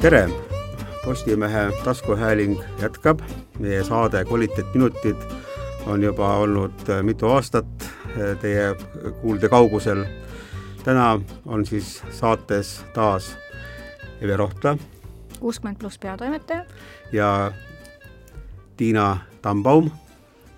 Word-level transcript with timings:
tere, 0.00 0.28
Postimehe 1.04 1.72
taskuhääling 1.84 2.60
jätkab, 2.82 3.20
meie 3.58 3.84
saade 3.84 4.24
Kvaliteetminutid 4.24 5.16
on 5.86 6.02
juba 6.02 6.36
olnud 6.36 6.88
äh, 6.88 7.02
mitu 7.02 7.26
aastat 7.26 7.66
äh, 7.82 8.38
teie 8.40 8.74
kuulde 9.20 9.48
kaugusel. 9.48 10.04
täna 10.84 11.20
on 11.46 11.66
siis 11.66 12.02
saates 12.10 12.84
taas 12.94 13.36
Eve 14.20 14.36
Rohtla. 14.36 14.76
kuuskümmend 15.40 15.78
pluss 15.78 15.98
peatoimetaja. 15.98 16.64
ja 17.12 17.52
Tiina 18.76 19.18
Tambaum. 19.42 19.90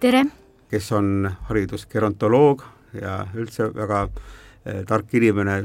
tere! 0.01 0.27
kes 0.69 0.93
on 0.93 1.31
haridusgerontoloog 1.43 2.63
ja 3.01 3.27
üldse 3.35 3.75
väga 3.75 4.03
äh, 4.03 4.85
tark 4.87 5.15
inimene, 5.15 5.65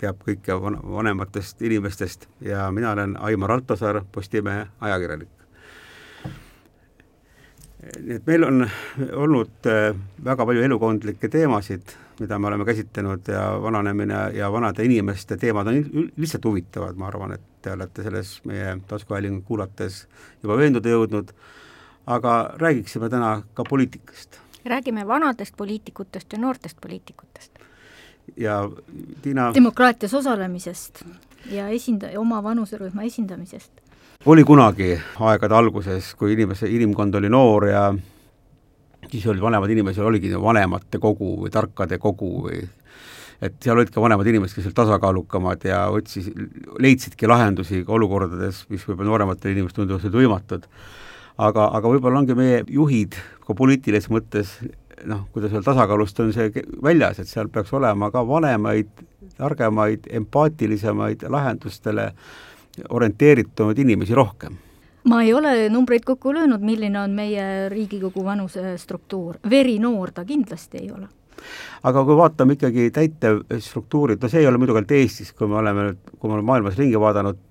teab 0.00 0.22
kõike 0.24 0.56
vanematest 0.58 1.62
inimestest 1.62 2.26
ja 2.44 2.66
mina 2.74 2.92
olen 2.92 3.16
Aimar 3.22 3.52
Altosaar, 3.54 4.02
Postimehe 4.12 4.66
ajakirjanik. 4.80 5.28
nii 8.00 8.16
et 8.16 8.26
meil 8.26 8.44
on 8.46 8.64
olnud 9.12 9.66
äh, 9.68 9.90
väga 10.24 10.46
palju 10.48 10.62
elukondlikke 10.64 11.28
teemasid, 11.28 11.92
mida 12.20 12.38
me 12.38 12.48
oleme 12.48 12.64
käsitlenud 12.64 13.28
ja 13.28 13.42
vananemine 13.62 14.30
ja 14.34 14.48
vanade 14.52 14.84
inimeste 14.84 15.36
teemad 15.36 15.68
on 15.68 16.08
lihtsalt 16.16 16.44
huvitavad, 16.44 16.96
ma 16.96 17.10
arvan, 17.10 17.34
et 17.36 17.44
te 17.62 17.74
olete 17.76 18.02
selles 18.02 18.38
meie 18.48 18.78
taskuhäälingut 18.88 19.44
kuulates 19.44 20.06
juba 20.42 20.56
veenduda 20.56 20.96
jõudnud, 20.96 21.34
aga 22.06 22.54
räägiksime 22.56 23.10
täna 23.12 23.42
ka 23.54 23.68
poliitikast. 23.68 24.40
räägime 24.64 25.06
vanadest 25.06 25.56
poliitikutest 25.56 26.32
ja 26.32 26.38
noortest 26.38 26.80
poliitikutest 26.80 27.60
ja 28.36 28.62
Tiina 29.22 29.50
demokraatias 29.54 30.14
osalemisest 30.14 31.04
ja 31.50 31.68
esinda-, 31.68 32.12
oma 32.18 32.42
vanuserühma 32.42 33.02
esindamisest. 33.02 33.72
oli 34.26 34.44
kunagi 34.44 34.94
aegade 35.20 35.54
alguses, 35.54 36.14
kui 36.14 36.32
inimese, 36.32 36.68
inimkond 36.68 37.14
oli 37.14 37.28
noor 37.28 37.68
ja 37.68 37.84
siis 39.10 39.26
olid 39.26 39.42
vanemad 39.42 39.70
inimesed, 39.70 40.02
oligi 40.02 40.32
vanemate 40.40 40.98
kogu 40.98 41.36
või 41.44 41.52
tarkade 41.52 41.98
kogu 41.98 42.30
või 42.46 42.62
et 43.44 43.56
seal 43.60 43.76
olid 43.76 43.90
ka 43.92 44.02
vanemad 44.02 44.28
inimesed, 44.30 44.56
kes 44.56 44.68
olid 44.70 44.78
tasakaalukamad 44.78 45.66
ja 45.68 45.84
otsis, 45.92 46.30
leidsidki 46.80 47.28
lahendusi 47.28 47.82
olukordades, 47.84 48.64
mis 48.70 48.84
võib-olla 48.88 49.12
noorematele 49.12 49.58
inimestele 49.58 49.84
tunduvad 49.84 50.20
võimatud. 50.20 50.68
aga, 51.36 51.66
aga 51.76 51.90
võib-olla 51.90 52.22
ongi 52.22 52.34
meie 52.38 52.62
juhid 52.70 53.18
ka 53.44 53.54
poliitilises 53.58 54.10
mõttes 54.10 54.54
noh, 55.06 55.26
kuidas 55.32 55.52
öelda, 55.52 55.64
tasakaalust 55.72 56.20
on 56.20 56.32
see 56.32 56.50
väljas, 56.82 57.20
et 57.20 57.28
seal 57.28 57.48
peaks 57.52 57.72
olema 57.76 58.10
ka 58.14 58.24
vanemaid, 58.28 58.90
targemaid, 59.38 60.08
empaatilisemaid, 60.20 61.26
lahendustele 61.28 62.10
orienteeritumaid 62.88 63.78
inimesi 63.78 64.14
rohkem. 64.14 64.56
Ma 65.04 65.20
ei 65.22 65.34
ole 65.34 65.68
numbreid 65.68 66.04
kokku 66.04 66.32
löönud, 66.34 66.62
milline 66.64 67.00
on 67.00 67.12
meie 67.12 67.68
Riigikogu 67.68 68.24
vanuse 68.24 68.78
struktuur, 68.80 69.36
verinoor 69.50 70.14
ta 70.16 70.24
kindlasti 70.24 70.80
ei 70.80 70.90
ole. 70.90 71.08
Aga 71.84 72.04
kui 72.04 72.16
vaatame 72.16 72.56
ikkagi 72.56 72.88
täitevstruktuurid, 72.94 74.22
no 74.22 74.30
see 74.32 74.40
ei 74.40 74.48
ole 74.48 74.58
muidugi 74.58 74.80
ainult 74.80 74.94
Eestis, 74.96 75.34
kui 75.36 75.48
me 75.50 75.58
oleme, 75.60 75.90
kui 76.18 76.30
me 76.30 76.38
oleme 76.38 76.46
maailmas 76.48 76.78
ringi 76.80 77.00
vaadanud, 77.00 77.42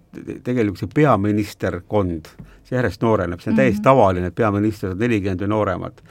tegelikult 0.44 0.82
see 0.82 0.90
peaministerkond, 0.96 2.32
see 2.66 2.78
järjest 2.78 3.06
nooreneb, 3.06 3.40
see 3.40 3.52
on 3.52 3.54
mm 3.54 3.60
-hmm. 3.60 3.62
täiesti 3.62 3.84
tavaline, 3.86 4.28
et 4.28 4.36
peaministrid 4.36 4.92
on 4.92 4.98
nelikümmend 4.98 5.46
või 5.46 5.54
nooremad 5.54 6.02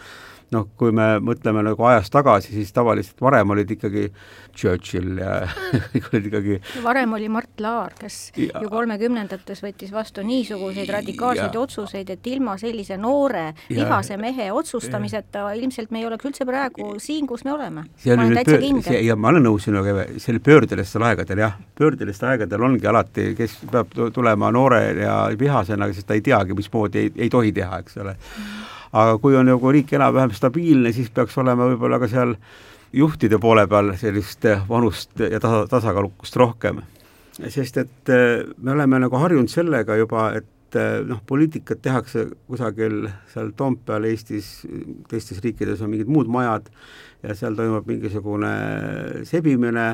noh, 0.52 0.68
kui 0.78 0.92
me 0.94 1.16
mõtleme 1.24 1.62
nagu 1.64 1.86
ajas 1.88 2.10
tagasi, 2.12 2.52
siis 2.54 2.72
tavaliselt 2.74 3.20
varem 3.22 3.52
olid 3.54 3.70
ikkagi 3.74 4.08
Churchill 4.56 5.20
ja 5.20 5.38
kõik 5.92 6.08
olid 6.12 6.28
ikkagi 6.28 6.58
varem 6.84 7.14
oli 7.16 7.28
Mart 7.32 7.62
Laar, 7.62 7.94
kes 7.98 8.18
ja, 8.36 8.62
ju 8.62 8.70
kolmekümnendates 8.72 9.62
võttis 9.64 9.92
vastu 9.94 10.24
niisuguseid 10.26 10.90
radikaalseid 10.92 11.56
ja, 11.56 11.62
otsuseid, 11.62 12.12
et 12.12 12.28
ilma 12.32 12.56
sellise 12.60 12.98
noore 13.00 13.52
vihase 13.68 14.18
mehe 14.20 14.50
otsustamiseta 14.52 15.46
ja, 15.46 15.54
ilmselt 15.58 15.92
me 15.94 16.02
ei 16.02 16.08
oleks 16.08 16.28
üldse 16.28 16.46
praegu 16.48 16.92
siin, 17.02 17.28
kus 17.30 17.46
me 17.48 17.54
oleme. 17.54 17.86
ma 17.88 18.18
olen 18.18 18.36
täitsa 18.40 18.58
kindel. 18.60 18.98
ja 19.06 19.16
ma 19.16 19.32
olen 19.32 19.48
nõus 19.48 19.68
sinuga, 19.68 20.06
see 20.16 20.34
oli 20.34 20.42
pöördelistel 20.44 21.06
aegadel 21.08 21.44
jah, 21.46 21.56
pöördelistel 21.78 22.34
aegadel 22.34 22.68
ongi 22.68 22.90
alati, 22.90 23.30
kes 23.38 23.62
peab 23.72 23.96
tulema 24.14 24.52
noore 24.52 24.82
ja 25.00 25.16
vihasena, 25.38 25.88
sest 25.92 26.10
ta 26.10 26.18
ei 26.18 26.24
teagi, 26.24 26.56
mismoodi 26.58 27.06
ei, 27.06 27.14
ei 27.26 27.32
tohi 27.32 27.54
teha, 27.56 27.80
eks 27.84 27.98
ole 28.02 28.18
mm 28.18 28.71
aga 28.92 29.16
kui 29.18 29.36
on 29.36 29.48
nagu 29.48 29.72
riik 29.72 29.92
enam-vähem 29.96 30.34
stabiilne, 30.36 30.92
siis 30.92 31.10
peaks 31.14 31.36
olema 31.40 31.68
võib-olla 31.70 31.98
ka 32.02 32.08
seal 32.12 32.36
juhtide 32.92 33.38
poole 33.40 33.64
peal 33.68 33.94
sellist 34.00 34.44
vanust 34.68 35.22
ja 35.24 35.40
tasa, 35.40 35.64
tasakaalukust 35.70 36.36
rohkem. 36.36 36.82
sest 37.48 37.76
et 37.76 38.10
äh, 38.12 38.42
me 38.58 38.72
oleme 38.72 39.00
nagu 39.00 39.16
harjunud 39.16 39.48
sellega 39.48 39.96
juba, 39.96 40.32
et 40.36 40.76
äh, 40.76 41.00
noh, 41.08 41.22
poliitikat 41.26 41.80
tehakse 41.82 42.26
kusagil 42.46 43.08
seal 43.32 43.52
Toompeal 43.56 44.04
Eestis, 44.04 44.66
teistes 45.08 45.40
riikides 45.40 45.80
on 45.80 45.90
mingid 45.90 46.10
muud 46.12 46.28
majad 46.28 46.68
ja 47.22 47.36
seal 47.38 47.56
toimub 47.56 47.88
mingisugune 47.88 48.52
sebimine, 49.24 49.86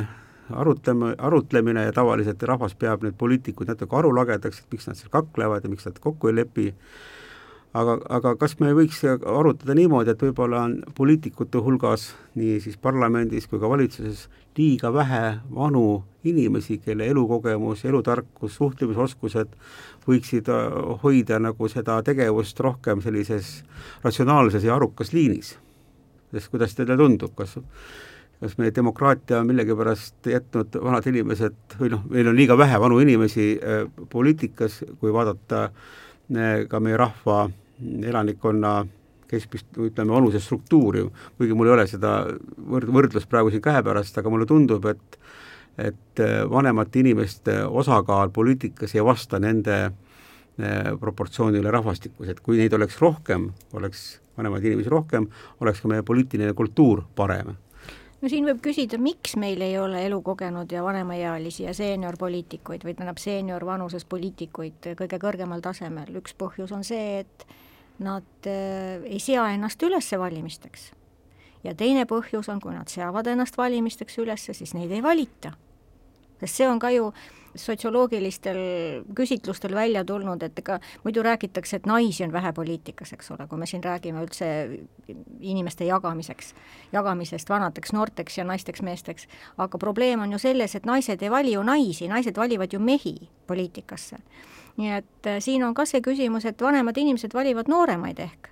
arutleme, 0.50 1.12
arutlemine 1.18 1.84
ja 1.86 1.92
tavaliselt 1.94 2.42
rahvas 2.42 2.74
peab 2.74 3.06
neid 3.06 3.14
poliitikuid 3.20 3.70
natuke 3.70 3.96
arulagedaks, 4.00 4.64
et 4.64 4.74
miks 4.74 4.90
nad 4.90 4.98
seal 4.98 5.12
kaklevad 5.14 5.62
ja 5.62 5.70
miks 5.70 5.86
nad 5.86 6.02
kokku 6.02 6.32
ei 6.32 6.40
lepi 6.40 6.72
aga, 7.76 7.98
aga 8.08 8.34
kas 8.40 8.56
me 8.60 8.72
võiks 8.76 9.00
arutada 9.04 9.76
niimoodi, 9.76 10.12
et 10.12 10.22
võib-olla 10.22 10.64
on 10.68 10.78
poliitikute 10.96 11.60
hulgas 11.64 12.10
nii 12.38 12.58
siis 12.64 12.78
parlamendis 12.80 13.48
kui 13.48 13.60
ka 13.60 13.70
valitsuses 13.70 14.26
liiga 14.58 14.90
vähe 14.94 15.38
vanu 15.54 16.02
inimesi, 16.26 16.80
kelle 16.82 17.06
elukogemus, 17.12 17.84
elutarkus, 17.86 18.56
suhtlemisoskused 18.58 19.54
võiksid 20.08 20.50
äh, 20.50 20.66
hoida 21.04 21.38
nagu 21.42 21.68
seda 21.70 22.00
tegevust 22.02 22.60
rohkem 22.64 23.02
sellises 23.04 23.62
ratsionaalses 24.02 24.64
ja 24.64 24.74
arukas 24.76 25.12
liinis. 25.12 25.56
sest 26.32 26.50
kuidas 26.52 26.74
teile 26.76 26.96
tundub, 26.96 27.32
kas 27.36 27.56
kas 28.38 28.52
meie 28.58 28.70
demokraatia 28.70 29.40
on 29.40 29.48
millegipärast 29.48 30.28
jätnud 30.30 30.76
vanad 30.78 31.06
inimesed 31.10 31.78
või 31.80 31.88
noh, 31.90 32.04
meil 32.06 32.28
on 32.30 32.36
liiga 32.38 32.54
vähe 32.58 32.78
vanu 32.80 33.00
inimesi 33.02 33.48
äh, 33.58 33.88
poliitikas, 34.10 34.84
kui 35.00 35.12
vaadata 35.14 35.64
äh, 35.64 35.96
ka 36.68 36.80
meie 36.84 36.96
rahva 37.00 37.48
elanikkonna 37.80 38.72
keskmist, 39.28 39.68
ütleme, 39.76 40.12
vanusestruktuuri, 40.12 41.04
kuigi 41.38 41.56
mul 41.56 41.68
ei 41.68 41.74
ole 41.74 41.86
seda 41.88 42.12
võrd-, 42.28 42.90
võrdlust 42.92 43.28
praegu 43.30 43.52
siin 43.52 43.64
käepärast, 43.64 44.16
aga 44.18 44.32
mulle 44.32 44.48
tundub, 44.48 44.88
et 44.90 45.20
et 45.78 46.20
äh, 46.20 46.40
vanemate 46.50 46.98
inimeste 46.98 47.52
osakaal 47.62 48.32
poliitikas 48.34 48.96
ei 48.96 49.04
vasta 49.06 49.38
nende 49.38 49.76
äh, 49.86 50.88
proportsioonile 50.98 51.70
rahvastikus, 51.70 52.32
et 52.32 52.40
kui 52.42 52.58
neid 52.58 52.74
oleks 52.74 52.98
rohkem, 52.98 53.52
oleks 53.78 54.18
vanemaid 54.38 54.66
inimesi 54.66 54.90
rohkem, 54.90 55.28
oleks 55.62 55.78
ka 55.84 55.92
meie 55.92 56.02
poliitiline 56.02 56.56
kultuur 56.58 57.04
parem 57.14 57.54
no 58.22 58.30
siin 58.30 58.46
võib 58.48 58.60
küsida, 58.64 58.98
miks 59.02 59.36
meil 59.40 59.62
ei 59.64 59.76
ole 59.78 60.02
elukogenud 60.06 60.72
ja 60.72 60.82
vanemaealisi 60.84 61.66
ja 61.66 61.74
seeniorpoliitikuid 61.76 62.84
või 62.86 62.94
tähendab 62.96 63.20
seeniorvanuses 63.22 64.06
poliitikuid 64.08 64.92
kõige 64.98 65.20
kõrgemal 65.22 65.62
tasemel, 65.64 66.10
üks 66.20 66.34
põhjus 66.38 66.74
on 66.74 66.84
see, 66.86 67.22
et 67.22 67.46
nad 68.02 68.46
äh, 68.46 69.02
ei 69.06 69.20
sea 69.22 69.48
ennast 69.54 69.82
üles 69.82 70.10
valimisteks. 70.18 70.92
ja 71.64 71.74
teine 71.74 72.04
põhjus 72.06 72.48
on, 72.52 72.60
kui 72.60 72.74
nad 72.74 72.88
seavad 72.88 73.26
ennast 73.26 73.56
valimisteks 73.58 74.18
üles, 74.22 74.46
siis 74.50 74.74
neid 74.74 74.90
ei 74.90 75.02
valita. 75.02 75.52
sest 76.40 76.54
see 76.54 76.68
on 76.68 76.78
ka 76.78 76.90
ju 76.94 77.12
sotsioloogilistel 77.58 78.58
küsitlustel 79.16 79.74
välja 79.74 80.04
tulnud, 80.04 80.42
et 80.42 80.58
ega 80.58 80.78
muidu 81.04 81.22
räägitakse, 81.26 81.80
et 81.80 81.86
naisi 81.86 82.24
on 82.24 82.32
vähe 82.32 82.52
poliitikas, 82.52 83.12
eks 83.16 83.30
ole, 83.34 83.46
kui 83.48 83.58
me 83.58 83.66
siin 83.66 83.84
räägime 83.84 84.22
üldse 84.24 84.50
inimeste 85.40 85.88
jagamiseks, 85.88 86.54
jagamisest 86.92 87.50
vanadeks 87.50 87.92
noorteks 87.92 88.38
ja 88.38 88.46
naisteks 88.48 88.82
meesteks, 88.82 89.28
aga 89.58 89.78
probleem 89.78 90.22
on 90.24 90.32
ju 90.32 90.42
selles, 90.42 90.74
et 90.74 90.86
naised 90.86 91.22
ei 91.22 91.30
vali 91.30 91.56
ju 91.56 91.62
naisi, 91.66 92.08
naised 92.08 92.36
valivad 92.36 92.72
ju 92.72 92.80
mehi 92.80 93.16
poliitikasse 93.46 94.22
nii 94.78 94.94
et 94.94 95.26
äh, 95.26 95.40
siin 95.42 95.64
on 95.66 95.74
ka 95.74 95.86
see 95.88 96.02
küsimus, 96.04 96.46
et 96.48 96.62
vanemad 96.62 96.98
inimesed 96.98 97.34
valivad 97.34 97.70
nooremaid 97.70 98.20
ehk. 98.22 98.50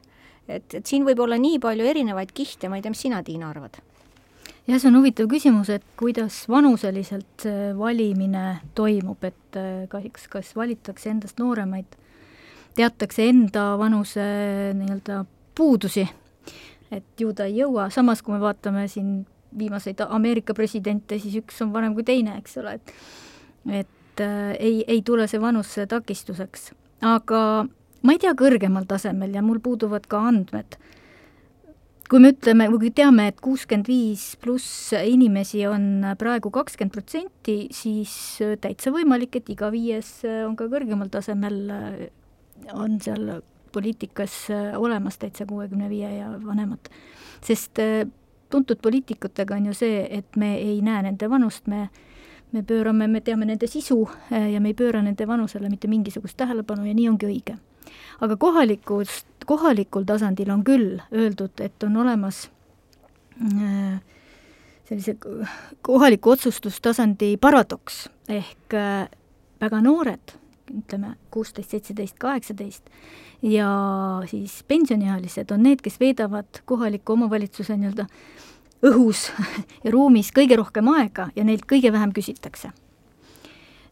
et, 0.49 0.75
et 0.75 0.87
siin 0.87 1.06
võib 1.06 1.20
olla 1.23 1.38
nii 1.38 1.59
palju 1.62 1.87
erinevaid 1.87 2.32
kihte, 2.35 2.70
ma 2.70 2.79
ei 2.79 2.82
tea, 2.82 2.94
mis 2.94 3.05
sina, 3.06 3.23
Tiina, 3.26 3.50
arvad? 3.50 3.79
Jah, 4.66 4.80
see 4.80 4.90
on 4.90 4.98
huvitav 4.98 5.28
küsimus, 5.30 5.70
et 5.72 5.84
kuidas 5.98 6.42
vanuseliselt 6.50 7.46
see 7.46 7.70
valimine 7.78 8.46
toimub, 8.78 9.22
et 9.26 9.58
äh, 9.58 9.86
kahjuks 9.92 10.26
kas 10.32 10.52
valitakse 10.58 11.10
endast 11.12 11.40
nooremaid, 11.42 11.96
teatakse 12.76 13.28
enda 13.30 13.72
vanuse 13.80 14.26
nii-öelda 14.76 15.22
puudusi, 15.56 16.06
et 16.92 17.20
ju 17.20 17.32
ta 17.36 17.46
ei 17.48 17.60
jõua, 17.62 17.88
samas 17.94 18.22
kui 18.22 18.36
me 18.36 18.42
vaatame 18.42 18.86
siin 18.92 19.20
viimaseid 19.56 20.02
Ameerika 20.08 20.54
presidente, 20.54 21.18
siis 21.18 21.38
üks 21.40 21.62
on 21.64 21.72
vanem 21.72 21.94
kui 21.96 22.04
teine, 22.04 22.36
eks 22.42 22.58
ole, 22.62 22.76
et 22.80 22.92
et 23.66 24.20
äh, 24.22 24.52
ei, 24.62 24.84
ei 24.86 25.00
tule 25.02 25.26
see 25.28 25.40
vanus 25.42 25.74
takistuseks. 25.88 26.70
aga 27.02 27.40
ma 28.02 28.14
ei 28.14 28.20
tea 28.22 28.32
kõrgemal 28.38 28.86
tasemel 28.88 29.34
ja 29.34 29.42
mul 29.42 29.58
puuduvad 29.60 30.06
ka 30.08 30.20
andmed, 30.28 30.78
kui 32.11 32.23
me 32.23 32.31
ütleme, 32.35 32.69
kui 32.70 32.91
teame, 32.94 33.29
et 33.31 33.41
kuuskümmend 33.43 33.88
viis 33.91 34.25
pluss 34.43 34.93
inimesi 34.97 35.64
on 35.69 36.05
praegu 36.19 36.53
kakskümmend 36.55 36.94
protsenti, 36.94 37.56
siis 37.75 38.12
täitsa 38.62 38.93
võimalik, 38.94 39.41
et 39.41 39.50
iga 39.53 39.70
viies 39.75 40.20
on 40.47 40.56
ka 40.58 40.69
kõrgemal 40.73 41.11
tasemel, 41.12 41.61
on 42.75 42.99
seal 43.03 43.41
poliitikas 43.75 44.47
olemas 44.79 45.19
täitsa 45.20 45.47
kuuekümne 45.49 45.91
viie 45.93 46.12
ja 46.20 46.31
vanemad. 46.41 46.88
sest 47.44 47.79
tuntud 48.50 48.79
poliitikutega 48.82 49.55
on 49.55 49.67
ju 49.67 49.75
see, 49.75 50.06
et 50.19 50.37
me 50.37 50.55
ei 50.56 50.81
näe 50.82 51.02
nende 51.02 51.31
vanust, 51.31 51.67
me 51.67 51.88
me 52.52 52.62
pöörame, 52.62 53.09
me 53.09 53.20
teame 53.20 53.44
nende 53.44 53.67
sisu 53.67 54.06
ja 54.31 54.61
me 54.61 54.70
ei 54.70 54.75
pööra 54.75 55.02
nende 55.02 55.26
vanusele 55.26 55.69
mitte 55.69 55.88
mingisugust 55.91 56.37
tähelepanu 56.38 56.87
ja 56.87 56.94
nii 56.94 57.09
ongi 57.11 57.26
õige 57.26 57.56
aga 58.21 58.37
kohalikus, 58.37 59.25
kohalikul 59.47 60.05
tasandil 60.09 60.50
on 60.50 60.65
küll 60.65 61.00
öeldud, 61.12 61.61
et 61.61 61.83
on 61.87 61.97
olemas 62.03 62.47
äh, 63.43 64.00
sellise 64.88 65.17
kohaliku 65.83 66.31
otsustustasandi 66.31 67.37
paradoks 67.41 68.06
ehk 68.29 68.75
äh, 68.75 69.06
väga 69.61 69.81
noored, 69.81 70.35
ütleme 70.71 71.15
kuusteist, 71.31 71.71
seitseteist, 71.71 72.19
kaheksateist, 72.19 72.91
ja 73.43 73.69
siis 74.31 74.62
pensioniealised 74.69 75.50
on 75.55 75.62
need, 75.62 75.83
kes 75.85 76.00
veedavad 76.00 76.62
kohaliku 76.65 77.15
omavalitsuse 77.17 77.77
nii-öelda 77.77 78.09
õhus 78.87 79.29
ja 79.85 79.93
ruumis 79.94 80.33
kõige 80.37 80.59
rohkem 80.59 80.91
aega 80.94 81.31
ja 81.37 81.44
neilt 81.44 81.67
kõige 81.71 81.93
vähem 81.93 82.12
küsitakse. 82.17 82.73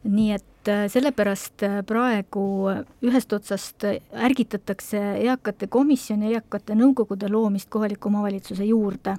nii 0.05 0.33
et 0.33 0.45
et 0.65 0.69
äh, 0.69 0.89
sellepärast 0.89 1.63
äh, 1.63 1.83
praegu 1.85 2.71
ühest 3.05 3.33
otsast 3.33 3.85
ärgitatakse 3.85 5.01
eakate 5.21 5.69
komisjoni, 5.69 6.33
eakate 6.33 6.77
nõukogude 6.79 7.29
loomist 7.29 7.69
kohaliku 7.71 8.09
omavalitsuse 8.09 8.65
juurde. 8.65 9.17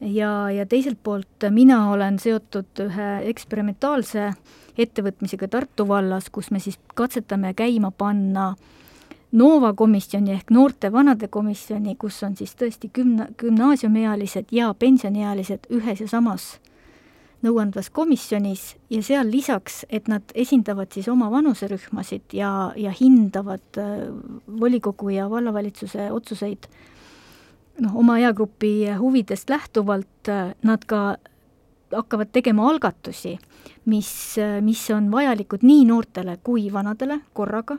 ja, 0.00 0.50
ja 0.50 0.66
teiselt 0.66 0.98
poolt 1.02 1.46
mina 1.50 1.90
olen 1.90 2.18
seotud 2.18 2.82
ühe 2.84 3.08
eksperimentaalse 3.30 4.32
ettevõtmisega 4.76 5.48
Tartu 5.48 5.88
vallas, 5.88 6.28
kus 6.30 6.50
me 6.50 6.60
siis 6.60 6.78
katsetame 6.94 7.54
käima 7.54 7.90
panna 7.90 8.54
Nova 9.32 9.72
komisjoni 9.74 10.30
ehk 10.30 10.50
noorte 10.50 10.92
vanade 10.92 11.26
komisjoni, 11.28 11.96
kus 11.96 12.22
on 12.22 12.36
siis 12.36 12.52
tõesti 12.54 12.90
gümna-, 12.94 13.32
gümnaasiumiealised 13.38 14.52
ja 14.52 14.74
pensioniealised 14.78 15.66
ühes 15.70 16.04
ja 16.04 16.08
samas 16.08 16.58
nõuandvas 17.44 17.90
komisjonis 17.92 18.74
ja 18.92 19.02
seal 19.04 19.28
lisaks, 19.30 19.82
et 19.92 20.08
nad 20.08 20.32
esindavad 20.34 20.92
siis 20.94 21.08
oma 21.12 21.28
vanuserühmasid 21.32 22.34
ja, 22.36 22.72
ja 22.76 22.92
hindavad 22.94 23.80
äh, 23.80 24.08
volikogu 24.60 25.12
ja 25.14 25.28
vallavalitsuse 25.30 26.10
otsuseid 26.14 26.68
noh, 27.84 27.96
oma 28.00 28.18
eagrupi 28.22 28.88
huvidest 28.98 29.50
lähtuvalt, 29.52 30.30
äh, 30.32 30.54
nad 30.62 30.84
ka 30.88 31.16
hakkavad 31.94 32.32
tegema 32.32 32.68
algatusi, 32.70 33.36
mis, 33.90 34.12
äh, 34.38 34.60
mis 34.64 34.86
on 34.94 35.10
vajalikud 35.12 35.66
nii 35.66 35.84
noortele 35.90 36.38
kui 36.42 36.70
vanadele 36.72 37.20
korraga, 37.36 37.78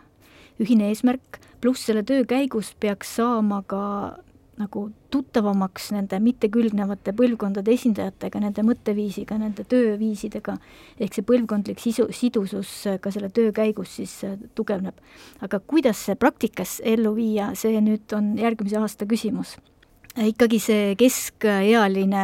ühine 0.62 0.92
eesmärk, 0.92 1.42
pluss 1.62 1.88
selle 1.88 2.06
töö 2.08 2.24
käigus 2.28 2.74
peaks 2.80 3.18
saama 3.18 3.64
ka 3.68 3.82
nagu 4.60 4.86
tuttavamaks 5.12 5.90
nende 5.96 6.20
mittekülgnevate 6.24 7.12
põlvkondade 7.18 7.74
esindajatega, 7.76 8.40
nende 8.44 8.64
mõtteviisiga, 8.68 9.38
nende 9.42 9.66
tööviisidega, 9.68 10.56
ehk 11.00 11.18
see 11.18 11.28
põlvkondlik 11.28 11.82
sisu, 11.84 12.08
sidusus 12.16 12.72
ka 13.04 13.12
selle 13.12 13.30
töö 13.36 13.52
käigus 13.56 13.98
siis 14.00 14.18
äh, 14.28 14.38
tugevneb. 14.56 14.96
aga 15.42 15.60
kuidas 15.60 16.06
see 16.08 16.16
praktikas 16.16 16.80
ellu 16.84 17.16
viia, 17.16 17.52
see 17.56 17.82
nüüd 17.82 18.16
on 18.16 18.36
järgmise 18.40 18.80
aasta 18.80 19.08
küsimus 19.10 19.58
ikkagi 20.16 20.62
see 20.64 20.96
keskealine 20.96 22.24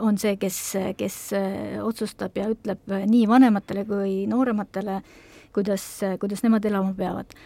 on 0.00 0.18
see, 0.18 0.36
kes, 0.38 0.58
kes 0.98 1.16
äh, 1.34 1.82
otsustab 1.82 2.36
ja 2.38 2.46
ütleb 2.52 2.86
nii 2.86 3.26
vanematele 3.26 3.82
kui 3.88 4.14
noorematele, 4.30 5.00
kuidas, 5.52 5.84
kuidas 6.20 6.42
nemad 6.44 6.64
elama 6.64 6.94
peavad 6.96 7.36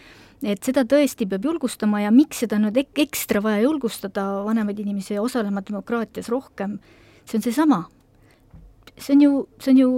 et 0.45 0.61
seda 0.65 0.83
tõesti 0.85 1.25
peab 1.29 1.45
julgustama 1.47 2.03
ja 2.03 2.11
miks 2.13 2.43
seda 2.43 2.59
nüüd 2.61 2.77
ek-, 2.77 2.99
ekstra 3.07 3.41
vaja 3.41 3.63
julgustada 3.63 4.25
vanemaid 4.45 4.83
inimesi 4.83 5.17
osalema 5.21 5.63
demokraatias 5.65 6.29
rohkem, 6.29 6.77
see 7.25 7.39
on 7.39 7.45
seesama. 7.45 7.79
see 8.97 9.13
on 9.15 9.21
ju, 9.21 9.31
see 9.59 9.71
on 9.73 9.79
ju 9.81 9.89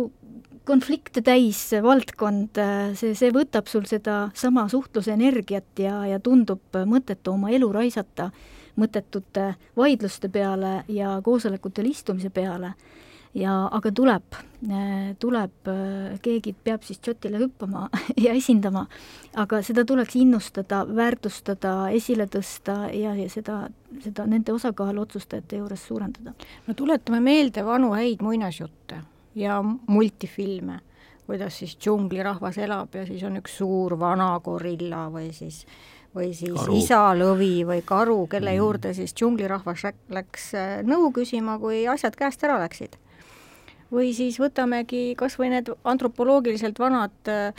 konflikte 0.67 1.21
täis 1.25 1.59
valdkond, 1.83 2.59
see, 2.99 3.15
see 3.17 3.33
võtab 3.33 3.67
sul 3.67 3.87
seda 3.89 4.29
sama 4.37 4.67
suhtluse 4.69 5.11
energiat 5.15 5.79
ja, 5.81 6.03
ja 6.05 6.19
tundub 6.19 6.61
mõttetu 6.85 7.33
oma 7.33 7.51
elu 7.55 7.71
raisata 7.73 8.29
mõttetute 8.79 9.53
vaidluste 9.75 10.29
peale 10.31 10.83
ja 10.87 11.17
koosolekutel 11.23 11.89
istumise 11.89 12.29
peale 12.29 12.75
ja 13.37 13.53
aga 13.71 13.91
tuleb, 13.93 14.37
tuleb, 15.21 15.69
keegi 16.23 16.53
peab 16.63 16.83
siis 16.85 16.99
džotile 17.03 17.41
hüppama 17.43 17.87
ja 18.25 18.33
esindama, 18.37 18.85
aga 19.37 19.61
seda 19.65 19.85
tuleks 19.87 20.17
innustada, 20.19 20.81
väärtustada, 20.87 21.73
esile 21.95 22.25
tõsta 22.31 22.81
ja, 22.95 23.13
ja 23.17 23.29
seda, 23.29 23.61
seda, 24.03 24.25
nende 24.29 24.53
osakaalu 24.55 25.05
otsustajate 25.05 25.61
juures 25.61 25.85
suurendada. 25.87 26.33
no 26.67 26.73
tuletame 26.73 27.21
meelde 27.23 27.65
vanu 27.65 27.93
häid 27.93 28.23
muinasjutte 28.25 29.03
ja 29.37 29.61
multifilme, 29.63 30.79
kuidas 31.29 31.61
siis 31.61 31.77
džunglirahvas 31.77 32.57
elab 32.57 32.97
ja 32.97 33.05
siis 33.05 33.23
on 33.23 33.37
üks 33.37 33.59
suur 33.61 33.93
vana 33.99 34.33
gorilla 34.43 35.05
või 35.13 35.29
siis 35.33 35.65
või 36.15 36.31
siis 36.33 36.55
karu. 36.57 36.73
isa 36.73 37.03
lõvi 37.13 37.61
või 37.69 37.83
karu, 37.85 38.23
kelle 38.25 38.49
mm. 38.49 38.57
juurde 38.57 38.95
siis 38.97 39.13
džunglirahvas 39.13 39.85
läks 40.09 40.47
nõu 40.89 41.11
küsima, 41.13 41.59
kui 41.61 41.83
asjad 41.85 42.17
käest 42.17 42.41
ära 42.49 42.57
läksid 42.63 42.97
või 43.91 44.13
siis 44.13 44.39
võtamegi 44.39 45.13
kas 45.17 45.37
või 45.39 45.53
need 45.53 45.71
antropoloogiliselt 45.83 46.79
vanad 46.79 47.31
äh, 47.31 47.53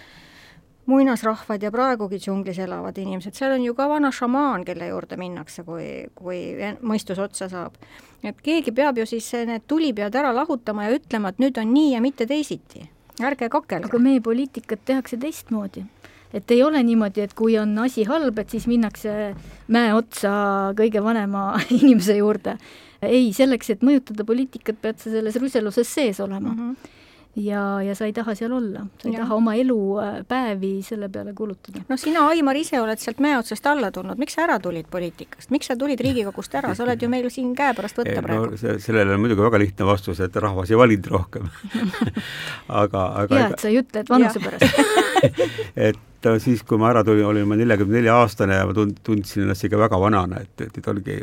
muinasrahvad 0.91 1.63
ja 1.63 1.71
praegugi 1.71 2.19
džunglis 2.19 2.59
elavad 2.63 2.99
inimesed, 2.99 3.35
seal 3.37 3.55
on 3.55 3.65
ju 3.65 3.75
ka 3.79 3.87
vana 3.91 4.11
šamaan, 4.15 4.65
kelle 4.67 4.91
juurde 4.91 5.19
minnakse, 5.21 5.65
kui, 5.67 5.87
kui 6.19 6.41
mõistus 6.81 7.21
otsa 7.23 7.49
saab. 7.53 7.77
et 8.23 8.41
keegi 8.43 8.73
peab 8.77 8.99
ju 8.99 9.07
siis 9.07 9.31
need 9.47 9.67
tulipead 9.71 10.15
ära 10.15 10.33
lahutama 10.35 10.89
ja 10.89 10.97
ütlema, 10.99 11.31
et 11.31 11.39
nüüd 11.43 11.61
on 11.61 11.73
nii 11.75 11.95
ja 11.95 12.01
mitte 12.01 12.27
teisiti. 12.27 12.89
ärge 13.21 13.49
kakelge. 13.49 13.87
aga 13.87 13.99
meie 13.99 14.21
poliitikat 14.21 14.85
tehakse 14.85 15.17
teistmoodi 15.17 15.85
et 16.35 16.51
ei 16.51 16.63
ole 16.63 16.83
niimoodi, 16.83 17.21
et 17.21 17.35
kui 17.35 17.59
on 17.59 17.79
asi 17.79 18.05
halb, 18.05 18.39
et 18.39 18.51
siis 18.51 18.67
minnakse 18.71 19.35
mäe 19.69 19.95
otsa 19.95 20.73
kõige 20.79 21.03
vanema 21.03 21.59
inimese 21.81 22.17
juurde 22.17 22.57
ei, 23.03 23.33
selleks, 23.37 23.71
et 23.75 23.85
mõjutada 23.87 24.27
poliitikat, 24.29 24.81
pead 24.83 24.99
sa 25.01 25.13
selles 25.13 25.37
ruseluses 25.41 25.95
sees 25.95 26.21
olema 26.21 26.55
mm. 26.55 26.59
-hmm 26.71 26.97
ja, 27.37 27.83
ja 27.83 27.95
sa 27.95 28.09
ei 28.09 28.13
taha 28.13 28.35
seal 28.35 28.53
olla, 28.53 28.85
sa 28.99 29.09
ei 29.09 29.15
ja. 29.15 29.23
taha 29.23 29.37
oma 29.39 29.55
elupäevi 29.55 30.71
äh, 30.79 30.85
selle 30.85 31.09
peale 31.09 31.33
kulutada. 31.35 31.83
no 31.89 31.97
sina, 31.97 32.25
Aimar, 32.29 32.59
ise 32.59 32.81
oled 32.81 32.99
sealt 32.99 33.21
mäe 33.23 33.37
otsast 33.39 33.67
alla 33.71 33.91
tulnud, 33.95 34.19
miks 34.19 34.35
sa 34.35 34.45
ära 34.49 34.59
tulid 34.63 34.91
poliitikast, 34.91 35.51
miks 35.55 35.71
sa 35.71 35.77
tulid 35.79 36.01
Riigikogust 36.01 36.55
ära, 36.59 36.75
sa 36.75 36.85
oled 36.85 37.03
ju 37.03 37.09
meil 37.13 37.31
siin 37.31 37.55
käepärast 37.59 38.03
võtta 38.03 38.17
ei, 38.19 38.27
praegu 38.27 38.51
no,. 38.51 38.77
sellele 38.83 39.15
on 39.15 39.25
muidugi 39.25 39.47
väga 39.47 39.63
lihtne 39.63 39.89
vastus, 39.89 40.21
et 40.27 40.37
rahvas 40.43 40.75
ei 40.75 40.81
valinud 40.81 41.11
rohkem 41.15 41.49
aga, 42.83 43.07
aga 43.25 43.43
hea, 43.43 43.51
et 43.55 43.65
sa 43.65 43.71
ei 43.71 43.83
ütle, 43.85 44.05
et 44.05 44.11
vanuse 44.11 44.43
pärast 44.43 44.81
et 45.89 46.07
et 46.27 46.43
siis, 46.45 46.63
kui 46.67 46.79
ma 46.81 46.91
ära 46.91 47.03
tulin, 47.07 47.25
olin 47.25 47.49
ma 47.49 47.57
neljakümne 47.59 47.97
nelja 47.99 48.17
aastane 48.21 48.59
ja 48.59 48.67
ma 48.69 48.75
tund-, 48.77 49.01
tundsin 49.07 49.45
ennast 49.45 49.65
ikka 49.67 49.81
väga 49.81 50.01
vanana, 50.01 50.43
et, 50.45 50.53
et, 50.67 50.79
et 50.79 50.89
oligi, 50.93 51.17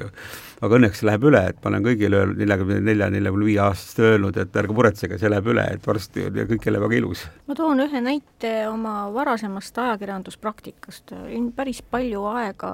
aga 0.61 0.79
õnneks 0.79 1.03
läheb 1.07 1.27
üle, 1.29 1.43
et 1.51 1.61
ma 1.63 1.71
olen 1.71 1.85
kõigile 1.85 2.21
öelnud, 2.21 2.41
neljakümne 2.41 2.79
nelja, 2.87 3.09
neljakümne 3.13 3.49
viie 3.49 3.61
aastast 3.65 4.01
öelnud, 4.03 4.41
et 4.41 4.59
ärge 4.61 4.77
muretsege, 4.77 5.21
see 5.21 5.31
läheb 5.31 5.49
üle, 5.53 5.65
et 5.77 5.87
varsti 5.87 6.27
on 6.29 6.51
kõik 6.53 6.69
jälle 6.69 6.83
väga 6.83 6.99
ilus. 7.01 7.25
ma 7.47 7.57
toon 7.57 7.85
ühe 7.85 8.03
näite 8.03 8.53
oma 8.71 8.97
varasemast 9.13 9.81
ajakirjanduspraktikast, 9.85 11.15
olin 11.23 11.51
päris 11.55 11.81
palju 11.81 12.25
aega 12.33 12.73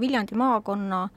Viljandi 0.00 0.36
maakonna 0.38 1.08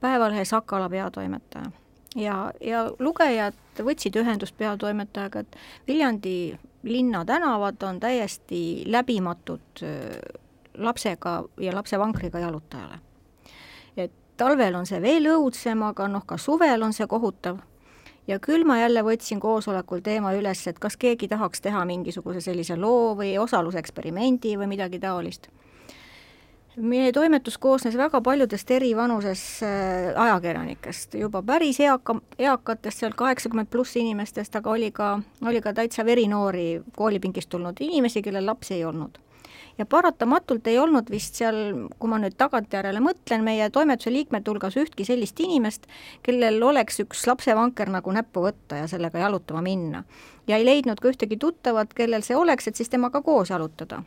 Päevalehe 0.00 0.44
Sakala 0.48 0.88
peatoimetaja 0.90 1.70
ja, 2.16 2.36
ja 2.60 2.84
lugejad 2.98 3.56
võtsid 3.78 4.16
ühendust 4.20 4.56
peatoimetajaga, 4.58 5.44
et 5.44 5.56
Viljandi 5.88 6.36
linnatänavad 6.82 7.82
on 7.82 8.00
täiesti 8.00 8.82
läbimatud 8.86 9.82
lapsega 10.78 11.44
ja 11.60 11.74
lapsevankriga 11.74 12.38
jalutajale. 12.38 12.98
et 13.96 14.12
talvel 14.36 14.74
on 14.74 14.86
see 14.86 15.02
veel 15.02 15.28
õudsem, 15.34 15.82
aga 15.86 16.08
noh, 16.08 16.24
ka 16.26 16.36
suvel 16.36 16.82
on 16.82 16.92
see 16.92 17.06
kohutav. 17.06 17.58
ja 18.26 18.38
küll 18.38 18.64
ma 18.64 18.78
jälle 18.78 19.02
võtsin 19.02 19.40
koosolekul 19.40 20.00
teema 20.00 20.32
üles, 20.32 20.66
et 20.66 20.78
kas 20.78 20.96
keegi 20.96 21.28
tahaks 21.28 21.60
teha 21.60 21.84
mingisuguse 21.84 22.40
sellise 22.40 22.76
loo 22.76 23.14
või 23.16 23.38
osaluseksperimendi 23.38 24.56
või 24.56 24.66
midagi 24.66 24.98
taolist 24.98 25.48
meie 26.76 27.12
toimetus 27.12 27.58
koosnes 27.58 27.96
väga 27.96 28.20
paljudest 28.24 28.70
eri 28.70 28.92
vanuses 28.96 29.42
äh, 29.62 30.12
ajakirjanikest, 30.16 31.14
juba 31.20 31.42
päris 31.42 31.80
eaka, 31.80 32.16
eakatest, 32.38 33.02
seal 33.02 33.16
kaheksakümmend 33.16 33.68
pluss 33.70 33.96
inimestest, 34.00 34.56
aga 34.56 34.70
oli 34.70 34.90
ka, 34.94 35.18
oli 35.44 35.60
ka 35.60 35.74
täitsa 35.76 36.04
verinoori 36.04 36.82
koolipingist 36.96 37.50
tulnud 37.52 37.80
inimesi, 37.80 38.22
kellel 38.22 38.46
lapsi 38.46 38.74
ei 38.74 38.84
olnud. 38.84 39.18
ja 39.78 39.86
paratamatult 39.86 40.66
ei 40.66 40.78
olnud 40.78 41.10
vist 41.10 41.34
seal, 41.34 41.56
kui 41.98 42.08
ma 42.08 42.18
nüüd 42.20 42.36
tagantjärele 42.40 43.00
mõtlen, 43.00 43.44
meie 43.44 43.70
toimetuse 43.72 44.12
liikmete 44.12 44.50
hulgas 44.50 44.76
ühtki 44.76 45.04
sellist 45.04 45.40
inimest, 45.40 45.86
kellel 46.22 46.62
oleks 46.62 47.00
üks 47.04 47.26
lapsevanker 47.26 47.88
nagu 47.92 48.12
näppu 48.12 48.44
võtta 48.48 48.80
ja 48.80 48.88
sellega 48.88 49.18
jalutama 49.18 49.62
minna. 49.62 50.04
ja 50.46 50.56
ei 50.56 50.64
leidnud 50.64 51.00
ka 51.00 51.12
ühtegi 51.12 51.36
tuttavat, 51.36 51.92
kellel 51.94 52.22
see 52.22 52.36
oleks, 52.36 52.68
et 52.68 52.76
siis 52.76 52.88
temaga 52.88 53.20
koos 53.22 53.50
jalutada. 53.50 54.02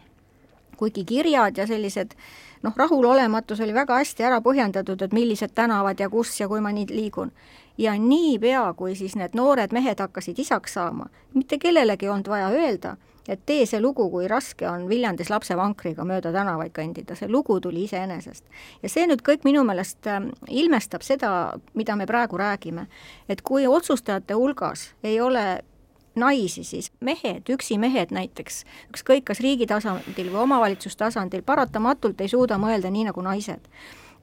Kuigi 0.75 1.05
kirjad 1.05 1.57
ja 1.57 1.67
sellised 1.67 2.15
noh, 2.63 2.73
rahulolematus 2.75 3.61
oli 3.61 3.73
väga 3.73 3.99
hästi 4.01 4.23
ära 4.23 4.41
põhjendatud, 4.41 5.01
et 5.01 5.13
millised 5.13 5.53
tänavad 5.55 5.99
ja 5.99 6.09
kus 6.09 6.39
ja 6.39 6.47
kui 6.47 6.61
ma 6.61 6.73
nii 6.75 6.87
liigun. 6.89 7.31
Ja 7.77 7.97
niipea, 7.99 8.69
kui 8.77 8.95
siis 8.95 9.17
need 9.19 9.35
noored 9.35 9.73
mehed 9.75 9.99
hakkasid 9.99 10.39
isaks 10.39 10.77
saama, 10.77 11.09
mitte 11.33 11.59
kellelegi 11.59 12.07
ei 12.07 12.13
olnud 12.13 12.29
vaja 12.31 12.47
öelda, 12.55 12.95
et 13.27 13.41
tee 13.45 13.65
see 13.65 13.81
lugu, 13.81 14.07
kui 14.13 14.29
raske 14.31 14.67
on 14.69 14.87
Viljandis 14.89 15.29
lapsevankriga 15.33 16.05
mööda 16.07 16.31
tänavaid 16.33 16.71
kõndida, 16.75 17.17
see 17.17 17.29
lugu 17.31 17.59
tuli 17.59 17.83
iseenesest. 17.83 18.43
ja 18.83 18.89
see 18.89 19.07
nüüd 19.09 19.25
kõik 19.25 19.43
minu 19.43 19.65
meelest 19.67 20.07
ähm, 20.07 20.29
ilmestab 20.47 21.03
seda, 21.03 21.31
mida 21.73 21.95
me 21.95 22.05
praegu 22.05 22.37
räägime, 22.37 22.87
et 23.29 23.41
kui 23.41 23.67
otsustajate 23.67 24.37
hulgas 24.37 24.93
ei 25.03 25.19
ole 25.21 25.63
naisi, 26.15 26.63
siis 26.63 26.91
mehed, 26.99 27.49
üksi 27.49 27.77
mehed 27.81 28.13
näiteks, 28.15 28.63
ükskõik 28.93 29.27
kas 29.31 29.43
riigi 29.43 29.67
tasandil 29.69 30.31
või 30.31 30.43
omavalitsustasandil, 30.45 31.45
paratamatult 31.45 32.21
ei 32.21 32.31
suuda 32.31 32.59
mõelda 32.61 32.91
nii 32.93 33.09
nagu 33.11 33.23
naised 33.25 33.69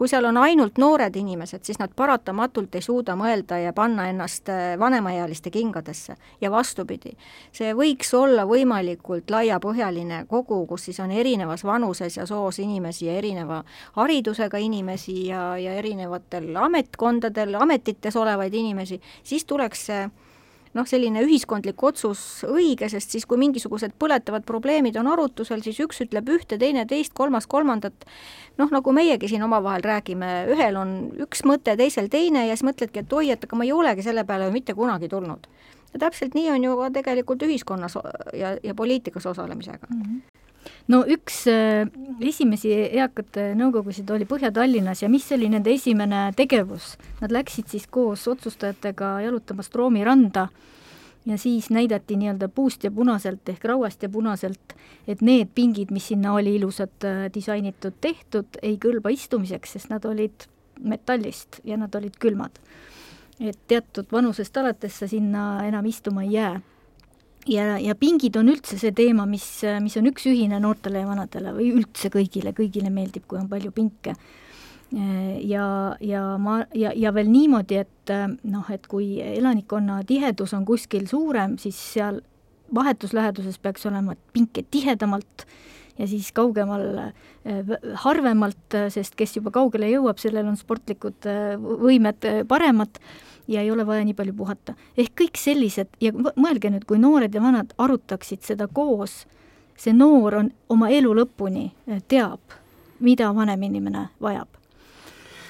kui 0.02 0.08
seal 0.10 0.24
on 0.26 0.36
ainult 0.42 0.80
noored 0.82 1.14
inimesed, 1.14 1.62
siis 1.62 1.78
nad 1.78 1.92
paratamatult 1.94 2.74
ei 2.74 2.82
suuda 2.82 3.14
mõelda 3.14 3.60
ja 3.62 3.70
panna 3.76 4.08
ennast 4.10 4.48
äh, 4.50 4.72
vanemaealiste 4.78 5.50
kingadesse 5.54 6.16
ja 6.40 6.50
vastupidi. 6.50 7.12
see 7.52 7.70
võiks 7.78 8.10
olla 8.18 8.42
võimalikult 8.48 9.30
laiapõhjaline 9.30 10.24
kogu, 10.26 10.64
kus 10.66 10.88
siis 10.88 10.98
on 11.00 11.10
erinevas 11.10 11.62
vanuses 11.64 12.16
ja 12.16 12.26
soos 12.26 12.58
inimesi 12.58 13.06
ja 13.06 13.14
erineva 13.20 13.62
haridusega 13.92 14.58
inimesi 14.58 15.28
ja, 15.28 15.56
ja 15.58 15.78
erinevatel 15.78 16.50
ametkondadel, 16.56 17.54
ametites 17.54 18.16
olevaid 18.16 18.54
inimesi, 18.54 19.00
siis 19.22 19.44
tuleks 19.44 19.86
see 19.86 20.10
noh, 20.76 20.86
selline 20.88 21.22
ühiskondlik 21.26 21.82
otsus 21.84 22.42
õige, 22.48 22.88
sest 22.92 23.14
siis, 23.14 23.26
kui 23.28 23.40
mingisugused 23.40 23.94
põletavad 24.00 24.46
probleemid 24.48 24.96
on 25.00 25.10
arutusel, 25.12 25.62
siis 25.64 25.80
üks 25.84 26.02
ütleb 26.04 26.30
ühte, 26.32 26.58
teine 26.60 26.86
teist, 26.88 27.12
kolmas 27.16 27.48
kolmandat, 27.50 28.06
noh, 28.60 28.72
nagu 28.72 28.94
meiegi 28.96 29.30
siin 29.32 29.44
omavahel 29.46 29.84
räägime, 29.86 30.32
ühel 30.52 30.80
on 30.80 30.96
üks 31.26 31.44
mõte, 31.48 31.76
teisel 31.78 32.08
teine 32.12 32.46
ja 32.48 32.56
siis 32.56 32.66
mõtledki, 32.68 33.04
et 33.04 33.18
oi, 33.18 33.30
et 33.34 33.44
aga 33.44 33.58
ma 33.58 33.68
ei 33.68 33.74
olegi 33.76 34.06
selle 34.06 34.24
peale 34.28 34.48
ju 34.48 34.56
mitte 34.56 34.76
kunagi 34.78 35.10
tulnud. 35.12 35.48
Ja 35.92 36.04
täpselt 36.06 36.34
nii 36.34 36.50
on 36.50 36.64
ju 36.64 36.76
ka 36.80 36.90
tegelikult 37.00 37.42
ühiskonnas 37.48 37.98
ja, 38.32 38.56
ja 38.62 38.74
poliitikas 38.74 39.26
osalemisega 39.26 39.86
mm. 39.90 40.02
-hmm 40.02 40.40
no 40.88 41.02
üks 41.08 41.46
äh, 41.50 41.88
esimesi 42.20 42.72
eakate 42.72 43.52
nõukogusid 43.58 44.10
oli 44.14 44.26
Põhja-Tallinnas 44.30 45.02
ja 45.02 45.10
mis 45.12 45.26
oli 45.34 45.48
nende 45.52 45.72
esimene 45.74 46.30
tegevus? 46.38 46.96
Nad 47.20 47.34
läksid 47.34 47.70
siis 47.72 47.86
koos 47.90 48.28
otsustajatega 48.28 49.20
jalutama 49.26 49.62
Stroomi 49.62 50.04
randa 50.04 50.48
ja 51.26 51.38
siis 51.38 51.70
näidati 51.70 52.16
nii-öelda 52.16 52.48
puust 52.48 52.84
ja 52.84 52.90
punaselt 52.90 53.48
ehk 53.48 53.64
rauast 53.64 54.02
ja 54.02 54.08
punaselt, 54.08 54.74
et 55.08 55.22
need 55.22 55.52
pingid, 55.54 55.90
mis 55.90 56.08
sinna 56.08 56.34
oli 56.34 56.56
ilusad 56.58 57.06
äh, 57.06 57.26
disainitud, 57.34 57.98
tehtud, 58.00 58.58
ei 58.62 58.78
kõlba 58.82 59.12
istumiseks, 59.14 59.76
sest 59.76 59.92
nad 59.92 60.06
olid 60.08 60.48
metallist 60.82 61.60
ja 61.64 61.76
nad 61.78 61.94
olid 61.94 62.16
külmad. 62.18 62.58
Et 63.40 63.58
teatud 63.68 64.06
vanusest 64.12 64.56
alates 64.56 64.98
sa 65.00 65.08
sinna 65.08 65.64
enam 65.66 65.86
istuma 65.86 66.22
ei 66.26 66.32
jää 66.36 66.60
ja, 67.48 67.78
ja 67.78 67.94
pingid 67.98 68.36
on 68.38 68.50
üldse 68.52 68.78
see 68.80 68.92
teema, 68.96 69.26
mis, 69.28 69.46
mis 69.82 69.96
on 69.98 70.08
üks 70.10 70.26
ühine 70.30 70.60
noortele 70.62 71.02
ja 71.02 71.08
vanadele 71.08 71.54
või 71.56 71.72
üldse 71.80 72.10
kõigile, 72.12 72.54
kõigile 72.56 72.92
meeldib, 72.92 73.26
kui 73.28 73.40
on 73.40 73.48
palju 73.50 73.72
pinke. 73.74 74.14
ja, 74.92 75.66
ja 76.00 76.22
ma, 76.38 76.58
ja, 76.76 76.92
ja 76.96 77.14
veel 77.14 77.30
niimoodi, 77.32 77.80
et 77.80 78.12
noh, 78.44 78.68
et 78.70 78.86
kui 78.86 79.16
elanikkonna 79.24 80.02
tihedus 80.06 80.52
on 80.54 80.66
kuskil 80.68 81.08
suurem, 81.08 81.56
siis 81.58 81.78
seal 81.94 82.20
vahetus 82.74 83.12
läheduses 83.12 83.58
peaks 83.58 83.86
olema 83.86 84.16
pinke 84.32 84.64
tihedamalt 84.70 85.46
ja 85.98 86.06
siis 86.08 86.30
kaugemal 86.32 87.12
harvemalt, 88.04 88.76
sest 88.94 89.16
kes 89.18 89.36
juba 89.36 89.50
kaugele 89.54 89.90
jõuab, 89.90 90.20
sellel 90.22 90.46
on 90.48 90.56
sportlikud 90.56 91.28
võimed 91.82 92.26
paremad 92.48 93.00
ja 93.48 93.60
ei 93.60 93.70
ole 93.70 93.86
vaja 93.86 94.04
nii 94.04 94.14
palju 94.14 94.32
puhata. 94.32 94.74
ehk 94.96 95.14
kõik 95.20 95.38
sellised 95.38 95.88
ja 96.00 96.12
mõelge 96.12 96.70
nüüd, 96.70 96.86
kui 96.86 96.98
noored 96.98 97.34
ja 97.34 97.42
vanad 97.42 97.74
arutaksid 97.78 98.42
seda 98.46 98.68
koos, 98.68 99.26
see 99.76 99.92
noor 99.92 100.34
on 100.42 100.50
oma 100.68 100.90
elu 100.90 101.14
lõpuni, 101.14 101.70
eh, 101.86 102.02
teab, 102.08 102.40
mida 103.00 103.32
vanem 103.34 103.62
inimene 103.62 104.08
vajab. 104.20 104.48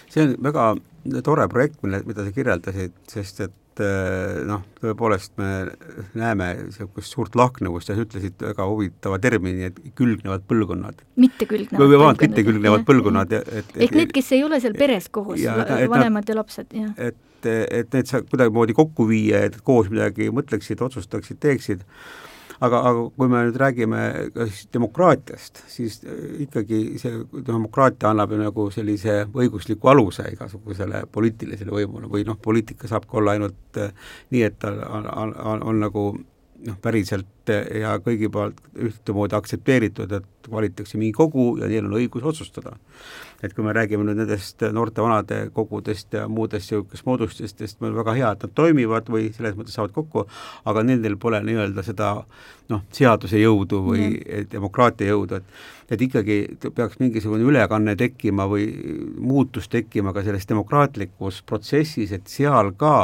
see 0.08 0.22
on 0.22 0.36
väga 0.42 0.76
tore 1.24 1.48
projekt, 1.48 1.82
mille, 1.82 2.02
mida 2.06 2.24
sa 2.24 2.32
kirjeldasid, 2.32 2.92
sest 3.08 3.40
et 3.40 3.52
eh, 3.80 4.42
noh, 4.48 4.66
tõepoolest 4.82 5.34
me 5.40 5.50
näeme 6.18 6.52
niisugust 6.66 7.16
suurt 7.16 7.36
lahknevust 7.38 7.88
ja 7.88 7.96
sa 7.96 8.04
ütlesid 8.04 8.42
väga 8.42 8.68
huvitava 8.68 9.18
termini, 9.22 9.70
et 9.70 9.80
külgnevad 9.98 10.44
põlvkonnad. 10.50 11.00
mittekülgnevad 11.16 11.80
põlvkonnad. 11.80 12.24
mittekülgnevad 12.26 12.86
põlvkonnad. 12.88 13.36
ehk 13.40 13.98
need, 13.98 14.14
kes 14.14 14.32
ei 14.36 14.44
ole 14.44 14.60
seal 14.60 14.76
peres 14.78 15.08
koos, 15.08 15.40
vanemad 15.88 16.28
ja 16.28 16.38
lapsed, 16.38 16.74
jah. 16.76 16.96
et 16.96 17.20
et, 17.42 17.72
et 17.82 17.94
need 17.96 18.10
saab 18.10 18.28
kuidagimoodi 18.30 18.74
kokku 18.76 19.06
viia, 19.08 19.42
et 19.48 19.58
koos 19.66 19.90
midagi 19.92 20.30
mõtleksid, 20.34 20.82
otsustaksid, 20.84 21.40
teeksid, 21.42 21.82
aga, 22.60 22.80
aga 22.90 23.04
kui 23.16 23.30
me 23.30 23.44
nüüd 23.46 23.58
räägime 23.60 24.00
kas 24.34 24.64
demokraatiast, 24.74 25.62
siis 25.72 26.00
ikkagi 26.44 26.82
see 27.02 27.22
demokraatia 27.46 28.10
annab 28.12 28.34
ju 28.34 28.40
nagu 28.42 28.68
sellise 28.74 29.22
õigusliku 29.28 29.92
aluse 29.92 30.26
igasugusele 30.32 31.04
poliitilisele 31.12 31.74
võimule 31.74 32.10
või 32.12 32.26
noh, 32.28 32.38
poliitika 32.42 32.90
saab 32.90 33.08
ka 33.08 33.20
olla 33.20 33.36
ainult 33.36 33.80
eh, 33.80 33.94
nii, 34.34 34.44
et 34.48 34.58
ta 34.62 34.74
on, 34.88 35.08
on, 35.08 35.34
on, 35.54 35.66
on 35.72 35.82
nagu 35.82 36.06
noh, 36.66 36.78
päriselt 36.82 37.50
ja 37.50 37.96
kõigi 38.02 38.30
poolt 38.32 38.60
ühtemoodi 38.78 39.36
aktsepteeritud, 39.36 40.12
et 40.14 40.50
valitakse 40.50 40.98
mingi 40.98 41.14
kogu 41.16 41.56
ja 41.60 41.68
neil 41.70 41.88
on 41.88 41.98
õigus 41.98 42.26
otsustada 42.32 42.76
et 43.42 43.54
kui 43.54 43.64
me 43.66 43.74
räägime 43.74 44.06
nüüd 44.06 44.20
nendest 44.22 44.62
noorte-vanade 44.74 45.38
kogudest 45.54 46.14
ja 46.14 46.26
muudest 46.30 46.70
niisugustest 46.70 47.06
moodustistest, 47.06 47.80
meil 47.82 47.96
väga 47.96 48.14
hea, 48.18 48.32
et 48.36 48.46
nad 48.46 48.54
toimivad 48.54 49.10
või 49.10 49.30
selles 49.34 49.56
mõttes 49.58 49.74
saavad 49.78 49.94
kokku, 49.96 50.26
aga 50.70 50.84
nendel 50.86 51.16
pole 51.20 51.42
nii-öelda 51.46 51.84
seda 51.86 52.12
noh, 52.70 52.84
seaduse 52.94 53.40
jõudu 53.40 53.82
või 53.86 54.08
mm. 54.12 54.50
demokraatia 54.52 55.14
jõudu, 55.14 55.42
et 55.42 55.70
et 55.92 56.00
ikkagi 56.00 56.36
peaks 56.72 56.96
mingisugune 57.02 57.44
ülekanne 57.44 57.92
tekkima 58.00 58.46
või 58.48 58.64
muutus 59.20 59.68
tekkima 59.68 60.14
ka 60.16 60.22
selles 60.24 60.46
demokraatlikus 60.48 61.42
protsessis, 61.44 62.14
et 62.16 62.30
seal 62.32 62.72
ka 62.80 62.94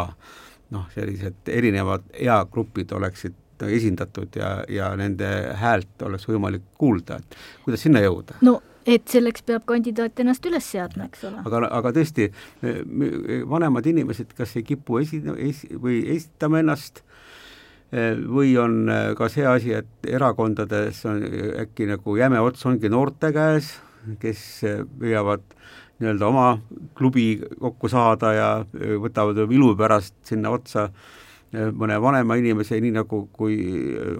noh, 0.73 0.87
sellised 0.95 1.53
erinevad 1.53 2.07
eagrupid 2.15 2.95
oleksid 2.97 3.37
esindatud 3.67 4.39
ja, 4.39 4.63
ja 4.71 4.93
nende 4.97 5.29
häält 5.59 6.07
oleks 6.07 6.29
võimalik 6.31 6.65
kuulda, 6.79 7.19
et 7.19 7.39
kuidas 7.65 7.83
sinna 7.85 8.01
jõuda? 8.05 8.39
no 8.47 8.61
et 8.89 9.11
selleks 9.13 9.45
peab 9.47 9.67
kandidaat 9.69 10.21
ennast 10.23 10.47
üles 10.49 10.69
seadma, 10.73 11.09
eks 11.09 11.27
ole. 11.29 11.43
aga, 11.45 11.63
aga 11.81 11.93
tõesti, 11.97 12.29
vanemad 13.51 13.89
inimesed 13.91 14.33
kas 14.39 14.57
ei 14.59 14.65
kipu 14.67 15.01
esi-, 15.03 15.23
esi- 15.51 15.75
või 15.81 16.01
esitama 16.15 16.63
ennast 16.63 17.03
eh, 17.93 18.17
või 18.17 18.55
on 18.61 18.81
eh, 18.93 19.11
ka 19.19 19.29
see 19.33 19.47
asi, 19.49 19.75
et 19.83 20.09
erakondades 20.09 21.05
on 21.09 21.23
äkki 21.65 21.91
nagu 21.93 22.17
jäme 22.19 22.41
ots 22.45 22.65
ongi 22.69 22.91
noorte 22.93 23.33
käes, 23.37 23.75
kes 24.23 24.43
eh, 24.65 24.83
püüavad 25.01 25.45
nii-öelda 25.99 26.29
oma 26.29 26.49
klubi 26.97 27.33
kokku 27.59 27.91
saada 27.91 28.35
ja 28.37 28.51
võtavad 29.03 29.41
ilu 29.51 29.73
pärast 29.77 30.15
sinna 30.31 30.53
otsa 30.55 30.85
äh, 30.87 31.17
mõne 31.53 31.97
vanema 32.01 32.37
inimese, 32.37 32.77
nii 32.81 32.93
nagu 32.93 33.23
kui 33.33 33.57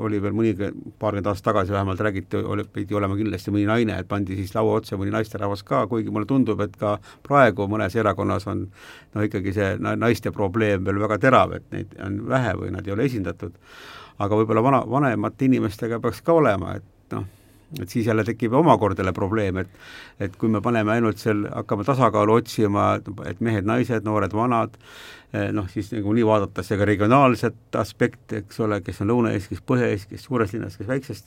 oli 0.01 0.21
veel 0.23 0.37
mõni, 0.37 0.55
paarkümmend 0.57 1.29
aastat 1.29 1.51
tagasi 1.51 1.75
vähemalt 1.75 2.01
räägiti, 2.01 2.41
oli, 2.41 2.65
pidi 2.73 2.97
olema 2.97 3.17
kindlasti 3.19 3.53
mõni 3.53 3.67
naine, 3.69 3.99
et 4.01 4.09
pandi 4.09 4.37
siis 4.39 4.55
laua 4.57 4.79
otsa 4.81 4.97
mõni 4.97 5.13
naisterahvas 5.13 5.63
ka, 5.69 5.85
kuigi 5.91 6.13
mulle 6.15 6.29
tundub, 6.29 6.61
et 6.65 6.77
ka 6.81 6.97
praegu 7.27 7.69
mõnes 7.69 7.97
erakonnas 8.01 8.49
on 8.49 8.65
no 9.15 9.27
ikkagi 9.27 9.53
see 9.57 9.75
naiste 9.79 10.33
probleem 10.33 10.85
veel 10.89 11.03
väga 11.05 11.21
terav, 11.27 11.53
et 11.59 11.69
neid 11.75 11.97
on 12.05 12.23
vähe 12.29 12.55
või 12.63 12.73
nad 12.73 12.89
ei 12.89 12.97
ole 12.97 13.09
esindatud. 13.11 13.53
aga 14.19 14.35
võib-olla 14.35 14.63
vana, 14.63 14.81
vanemate 14.91 15.45
inimestega 15.47 16.01
peaks 16.01 16.25
ka 16.27 16.33
olema, 16.35 16.73
et 16.75 17.15
noh, 17.15 17.29
et 17.83 17.89
siis 17.89 18.07
jälle 18.07 18.25
tekib 18.25 18.53
omakorda 18.53 19.03
jälle 19.03 19.13
probleem, 19.13 19.57
et 19.65 19.69
et 20.19 20.37
kui 20.37 20.49
me 20.49 20.61
paneme 20.61 20.93
ainult 20.93 21.19
seal, 21.19 21.45
hakkame 21.55 21.85
tasakaalu 21.85 22.41
otsima, 22.41 22.95
et 23.27 23.41
mehed-naised, 23.41 24.05
noored-vanad, 24.05 24.79
Eh, 25.29 25.51
noh, 25.53 25.67
siis 25.69 25.91
nagunii 25.93 26.23
vaadatakse 26.25 26.79
ka 26.81 26.87
regionaalset 26.89 27.77
aspekti, 27.77 28.39
eks 28.39 28.63
ole, 28.65 28.79
kes 28.81 29.03
on 29.05 29.11
Lõuna-Eestis, 29.11 29.59
Põhja-Eestis, 29.69 30.09
kes 30.09 30.23
suures 30.25 30.55
linnas, 30.55 30.79
kes 30.81 30.87
väiksest, 30.89 31.27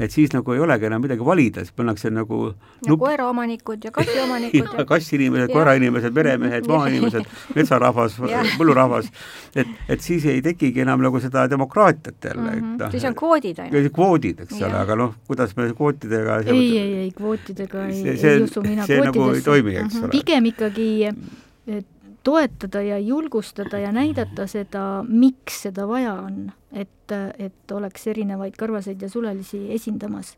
et 0.00 0.14
siis 0.14 0.32
nagu 0.32 0.54
ei 0.54 0.62
olegi 0.64 0.88
enam 0.88 1.04
midagi 1.04 1.26
valida, 1.26 1.60
siis 1.60 1.76
pannakse 1.76 2.08
nagu 2.08 2.38
ja 2.46 2.88
nup... 2.88 3.02
koeraomanikud 3.02 3.84
ja 3.84 3.92
kassiomanikud 3.92 4.72
ja 4.80 4.86
kassiinimesed, 4.94 5.52
koerainimesed, 5.52 6.16
meremehed, 6.16 6.70
maainimesed, 6.72 7.28
metsarahvas 7.58 8.16
põllurahvas, 8.56 9.12
et, 9.52 9.76
et 9.92 10.00
siis 10.00 10.24
ei 10.32 10.40
tekigi 10.48 10.80
enam 10.86 11.04
nagu 11.04 11.20
seda 11.20 11.44
demokraatiat 11.52 12.30
jälle 12.30 12.48
mm, 12.48 12.62
-hmm. 12.62 12.72
et 12.72 12.86
noh, 12.86 12.96
siis 12.96 13.04
on 13.10 13.18
kvoodid 13.20 13.60
ainult. 13.66 13.92
kvoodid, 14.00 14.40
eks 14.46 14.56
ole, 14.62 14.80
aga 14.86 14.96
noh, 15.02 15.12
kuidas 15.28 15.52
me 15.60 15.68
kvootidega 15.74 16.38
ei, 16.46 16.78
ei, 16.78 16.94
ei 17.04 17.10
kvootidega 17.16 17.86
ei, 17.86 18.16
see, 18.16 18.34
ei 18.34 18.42
usu 18.46 18.62
mina 18.62 18.86
see 18.86 19.00
nagu 19.04 19.30
ei 19.34 19.40
toimi, 19.44 19.76
eks 19.76 19.94
Mhm. 19.94 20.04
ole. 20.04 20.10
pigem 20.10 20.46
ikkagi 20.52 20.88
eh, 21.10 21.84
toetada 22.24 22.80
ja 22.82 22.98
julgustada 22.98 23.78
ja 23.78 23.92
näidata 23.92 24.46
seda, 24.48 25.04
miks 25.08 25.62
seda 25.66 25.84
vaja 25.88 26.14
on, 26.24 26.52
et, 26.72 27.12
et 27.38 27.72
oleks 27.72 28.06
erinevaid 28.06 28.56
karvaseid 28.56 29.02
ja 29.02 29.08
sulelisi 29.12 29.66
esindamas. 29.74 30.36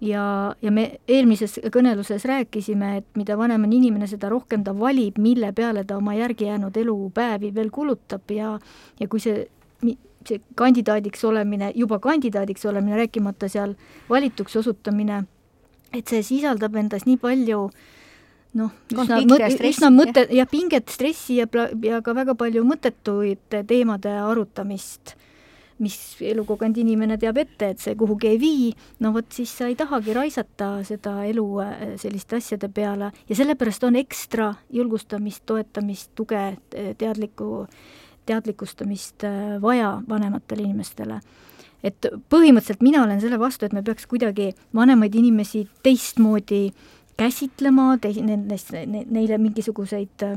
ja, 0.00 0.54
ja 0.62 0.70
me 0.72 0.98
eelmises 1.08 1.58
kõneluses 1.74 2.24
rääkisime, 2.26 2.96
et 2.96 3.06
mida 3.14 3.36
vanem 3.38 3.64
on 3.68 3.72
inimene, 3.72 4.06
seda 4.10 4.28
rohkem 4.32 4.64
ta 4.64 4.72
valib, 4.78 5.18
mille 5.18 5.52
peale 5.52 5.84
ta 5.84 5.96
oma 6.00 6.14
järgijäänud 6.14 6.76
elupäevi 6.76 7.52
veel 7.54 7.70
kulutab 7.70 8.30
ja 8.30 8.58
ja 9.00 9.08
kui 9.08 9.20
see 9.20 9.46
see 10.28 10.42
kandidaadiks 10.58 11.24
olemine, 11.24 11.72
juba 11.74 11.98
kandidaadiks 12.02 12.66
olemine, 12.70 12.96
rääkimata 13.04 13.48
seal 13.52 13.74
valituks 14.10 14.56
osutamine, 14.56 15.24
et 15.92 16.08
see 16.08 16.22
sisaldab 16.26 16.76
endas 16.80 17.06
nii 17.08 17.18
palju 17.20 17.66
noh, 18.58 18.70
üsna 18.92 19.18
Konflikte 19.18 19.40
ja 19.40 19.48
mõt-, 19.48 19.56
stressi, 19.56 19.72
üsna 19.76 19.90
mõte- 19.94 20.28
ja 20.36 20.46
pinget, 20.48 20.92
stressi 20.92 21.40
ja 21.40 21.48
ja 21.82 22.00
ka 22.04 22.14
väga 22.16 22.36
palju 22.38 22.64
mõttetuid 22.68 23.60
teemade 23.68 24.12
arutamist, 24.20 25.14
mis 25.82 25.96
elukogenud 26.22 26.78
inimene 26.78 27.16
teab 27.18 27.40
ette, 27.42 27.72
et 27.72 27.82
see 27.82 27.96
kuhugi 27.98 28.28
ei 28.30 28.38
vii, 28.38 28.68
no 29.02 29.10
vot 29.16 29.26
siis 29.34 29.50
sa 29.50 29.66
ei 29.70 29.74
tahagi 29.78 30.14
raisata 30.14 30.76
seda 30.86 31.22
elu 31.26 31.46
äh, 31.64 31.82
selliste 31.98 32.38
asjade 32.38 32.68
peale 32.68 33.10
ja 33.28 33.38
sellepärast 33.38 33.88
on 33.88 33.98
ekstra 33.98 34.52
julgustamist, 34.70 35.42
toetamist, 35.48 36.12
tuge, 36.14 36.44
teadlikku, 36.70 37.66
teadlikustamist 38.26 39.24
äh, 39.24 39.56
vaja 39.62 39.94
vanematele 40.08 40.66
inimestele. 40.66 41.20
Et 41.82 42.06
põhimõtteliselt 42.30 42.82
mina 42.84 43.02
olen 43.02 43.20
selle 43.20 43.38
vastu, 43.42 43.66
et 43.66 43.72
me 43.74 43.82
peaks 43.82 44.06
kuidagi 44.06 44.52
vanemaid 44.74 45.14
inimesi 45.18 45.64
teistmoodi 45.82 46.68
käsitlema, 47.18 47.96
tei-, 48.02 48.22
nendest, 48.22 48.70
neile 48.86 49.38
mingisuguseid 49.42 50.26
äh, 50.28 50.36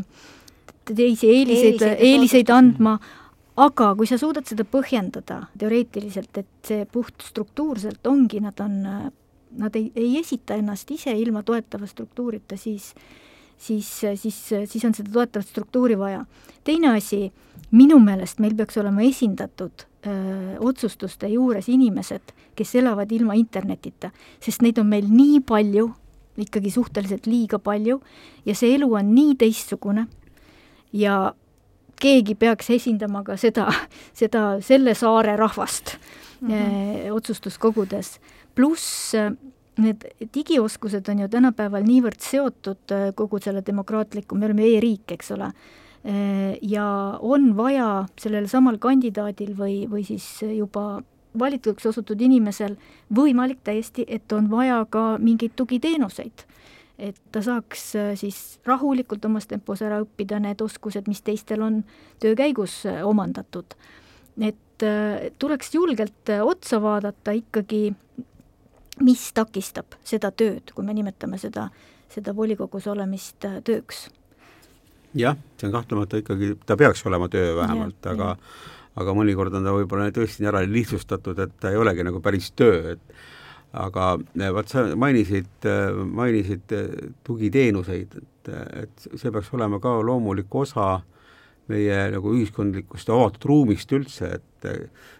teisi 0.89 1.29
eeliseid, 1.29 1.81
Eeliseid 1.81 2.01
eeliseid 2.09 2.49
andma, 2.53 2.95
aga 3.61 3.91
kui 3.97 4.09
sa 4.09 4.17
suudad 4.21 4.47
seda 4.49 4.65
põhjendada 4.67 5.45
teoreetiliselt, 5.59 6.41
et 6.41 6.49
see 6.67 6.87
puht 6.91 7.23
struktuurselt 7.23 8.07
ongi, 8.09 8.41
nad 8.43 8.59
on, 8.63 8.81
nad 9.61 9.77
ei, 9.79 9.91
ei 9.95 10.17
esita 10.19 10.57
ennast 10.59 10.91
ise 10.91 11.13
ilma 11.15 11.45
toetava 11.47 11.87
struktuurita, 11.89 12.57
siis 12.59 12.91
siis, 13.57 13.87
siis, 14.15 14.37
siis 14.65 14.85
on 14.85 14.93
seda 14.95 15.11
toetavat 15.13 15.47
struktuuri 15.47 15.97
vaja. 15.99 16.25
teine 16.63 16.95
asi, 16.97 17.31
minu 17.71 17.99
meelest 17.99 18.39
meil 18.39 18.55
peaks 18.55 18.77
olema 18.77 19.01
esindatud 19.01 19.85
öö, 20.07 20.57
otsustuste 20.59 21.27
juures 21.27 21.69
inimesed, 21.69 22.33
kes 22.55 22.75
elavad 22.75 23.11
ilma 23.11 23.33
internetita, 23.33 24.11
sest 24.39 24.61
neid 24.61 24.77
on 24.81 24.87
meil 24.87 25.07
nii 25.09 25.39
palju, 25.45 25.89
ikkagi 26.37 26.71
suhteliselt 26.71 27.27
liiga 27.27 27.59
palju, 27.59 28.01
ja 28.45 28.55
see 28.55 28.75
elu 28.75 28.91
on 28.93 29.13
nii 29.15 29.35
teistsugune 29.39 30.07
ja 30.93 31.33
keegi 32.01 32.35
peaks 32.35 32.69
esindama 32.75 33.23
ka 33.23 33.37
seda, 33.39 33.69
seda, 34.13 34.45
selle 34.61 34.95
saare 34.95 35.35
rahvast 35.39 35.97
mm 36.41 36.49
-hmm. 36.49 37.11
otsustuskogudes. 37.11 38.19
pluss 38.55 39.13
need 39.77 40.05
digioskused 40.33 41.09
on 41.09 41.19
ju 41.19 41.27
tänapäeval 41.27 41.83
niivõrd 41.83 42.19
seotud 42.19 42.93
kogu 43.15 43.39
selle 43.39 43.63
demokraatliku, 43.65 44.35
me 44.35 44.45
oleme 44.45 44.63
e-riik, 44.63 45.11
eks 45.11 45.31
ole, 45.31 45.51
ja 46.61 46.87
on 47.25 47.55
vaja 47.57 48.05
sellel 48.21 48.45
samal 48.45 48.77
kandidaadil 48.77 49.55
või, 49.57 49.77
või 49.89 50.03
siis 50.05 50.27
juba 50.45 51.01
valituks 51.39 51.85
osutud 51.85 52.21
inimesel 52.21 52.75
võimalik 53.15 53.59
täiesti, 53.63 54.05
et 54.07 54.31
on 54.31 54.49
vaja 54.51 54.83
ka 54.89 55.17
mingeid 55.19 55.55
tugiteenuseid. 55.55 56.45
et 56.97 57.17
ta 57.31 57.41
saaks 57.43 57.95
äh, 57.95 58.13
siis 58.15 58.59
rahulikult 58.65 59.25
omas 59.25 59.47
tempos 59.47 59.81
ära 59.81 59.97
õppida 59.99 60.39
need 60.39 60.61
oskused, 60.61 61.09
mis 61.11 61.21
teistel 61.21 61.61
on 61.61 61.83
töö 62.19 62.35
käigus 62.35 62.85
äh, 62.85 63.03
omandatud. 63.07 63.75
et 64.41 64.61
tuleks 65.39 65.73
julgelt 65.73 66.29
otsa 66.43 66.81
vaadata 66.81 67.31
ikkagi 67.31 67.93
mis 69.01 69.31
takistab 69.33 69.95
seda 70.03 70.31
tööd, 70.31 70.71
kui 70.75 70.83
me 70.85 70.93
nimetame 70.93 71.37
seda, 71.37 71.69
seda 72.09 72.35
volikogus 72.35 72.87
olemist 72.87 73.45
tööks? 73.63 74.09
Jah, 75.15 75.37
see 75.59 75.69
on 75.69 75.75
kahtlemata 75.75 76.21
ikkagi, 76.21 76.55
ta 76.65 76.77
peaks 76.79 77.05
olema 77.07 77.29
töö 77.31 77.55
vähemalt, 77.59 77.99
aga 78.11 78.35
aga 78.95 79.15
mõnikord 79.15 79.55
on 79.57 79.65
ta 79.67 79.73
võib-olla 79.75 80.11
tõesti 80.15 80.47
ära 80.47 80.61
lihtsustatud, 80.63 81.39
et 81.43 81.55
ta 81.59 81.71
ei 81.73 81.79
olegi 81.79 82.05
nagu 82.07 82.21
päris 82.23 82.51
töö, 82.55 82.95
et 82.95 83.17
aga 83.75 84.13
vot 84.55 84.71
sa 84.71 84.85
mainisid, 84.95 85.67
mainisid 86.15 86.71
tugiteenuseid, 87.27 88.15
et, 88.21 88.53
et 88.85 89.07
see 89.11 89.33
peaks 89.35 89.51
olema 89.57 89.81
ka 89.83 89.97
loomulik 89.99 90.55
osa 90.55 91.01
meie 91.71 91.97
nagu 92.13 92.33
ühiskondlikust 92.35 93.09
avatud 93.09 93.47
ruumist 93.49 93.91
üldse, 93.95 94.35
et 94.39 94.69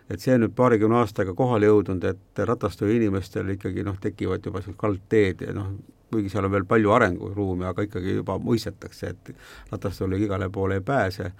et 0.09 0.21
see 0.21 0.33
on 0.33 0.41
nüüd 0.45 0.53
paarikümne 0.57 0.99
aastaga 1.01 1.33
kohale 1.37 1.69
jõudnud, 1.69 2.03
et 2.05 2.41
ratastöö 2.49 2.89
inimestel 2.93 3.51
ikkagi 3.53 3.83
noh, 3.85 3.97
tekivad 4.01 4.45
juba 4.45 4.61
sellised 4.61 4.79
kaldteed 4.81 5.43
ja 5.45 5.53
noh, 5.53 5.71
kuigi 6.13 6.31
seal 6.33 6.47
on 6.47 6.53
veel 6.53 6.65
palju 6.69 6.93
arenguruumi, 6.95 7.65
aga 7.69 7.85
ikkagi 7.85 8.17
juba 8.19 8.37
mõistetakse, 8.41 9.13
et 9.13 9.31
ratastööle 9.73 10.19
igale 10.21 10.49
poole 10.53 10.79
ei 10.79 10.85
pääse 10.85 11.31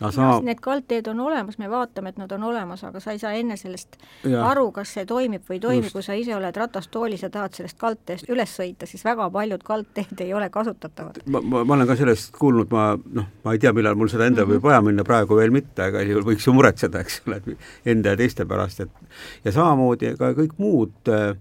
no 0.00 0.10
sama... 0.12 0.40
need 0.44 0.60
kaldteed 0.60 1.06
on 1.10 1.20
olemas, 1.20 1.58
me 1.58 1.70
vaatame, 1.70 2.12
et 2.12 2.18
nad 2.20 2.32
on 2.32 2.44
olemas, 2.50 2.84
aga 2.84 3.00
sa 3.00 3.14
ei 3.14 3.20
saa 3.22 3.32
enne 3.38 3.56
sellest 3.56 3.96
ja. 4.24 4.42
aru, 4.50 4.68
kas 4.76 4.92
see 4.96 5.06
toimib 5.08 5.46
või 5.48 5.58
ei 5.58 5.62
toimi, 5.64 5.92
kui 5.92 6.04
sa 6.04 6.16
ise 6.18 6.34
oled 6.36 6.56
ratastoolis 6.56 7.24
ja 7.26 7.30
tahad 7.32 7.56
sellest 7.56 7.78
kaldteest 7.80 8.30
üles 8.32 8.52
sõita, 8.58 8.88
siis 8.88 9.04
väga 9.06 9.28
paljud 9.32 9.64
kaldteed 9.66 10.22
ei 10.24 10.34
ole 10.34 10.50
kasutatavad. 10.52 11.22
ma, 11.26 11.40
ma, 11.40 11.64
ma 11.64 11.78
olen 11.78 11.90
ka 11.90 11.98
sellest 12.02 12.36
kuulnud, 12.36 12.70
ma 12.72 12.88
noh, 12.96 13.30
ma 13.44 13.56
ei 13.56 13.62
tea, 13.62 13.72
millal 13.76 13.98
mul 13.98 14.12
seda 14.12 14.28
endal 14.28 14.44
mm 14.46 14.50
-hmm. 14.50 14.60
võib 14.60 14.70
vaja 14.70 14.82
minna, 14.84 15.04
praegu 15.04 15.40
veel 15.40 15.54
mitte, 15.54 15.88
aga 15.90 16.04
juhul 16.04 16.28
võiks 16.30 16.46
ju 16.46 16.56
muretseda, 16.56 17.00
eks 17.00 17.22
ole, 17.26 17.40
enda 17.84 18.14
ja 18.14 18.20
teiste 18.20 18.46
pärast, 18.46 18.80
et 18.80 19.44
ja 19.44 19.52
samamoodi 19.52 20.16
ka 20.18 20.32
kõik 20.36 20.58
muud 20.58 21.12
äh, 21.12 21.36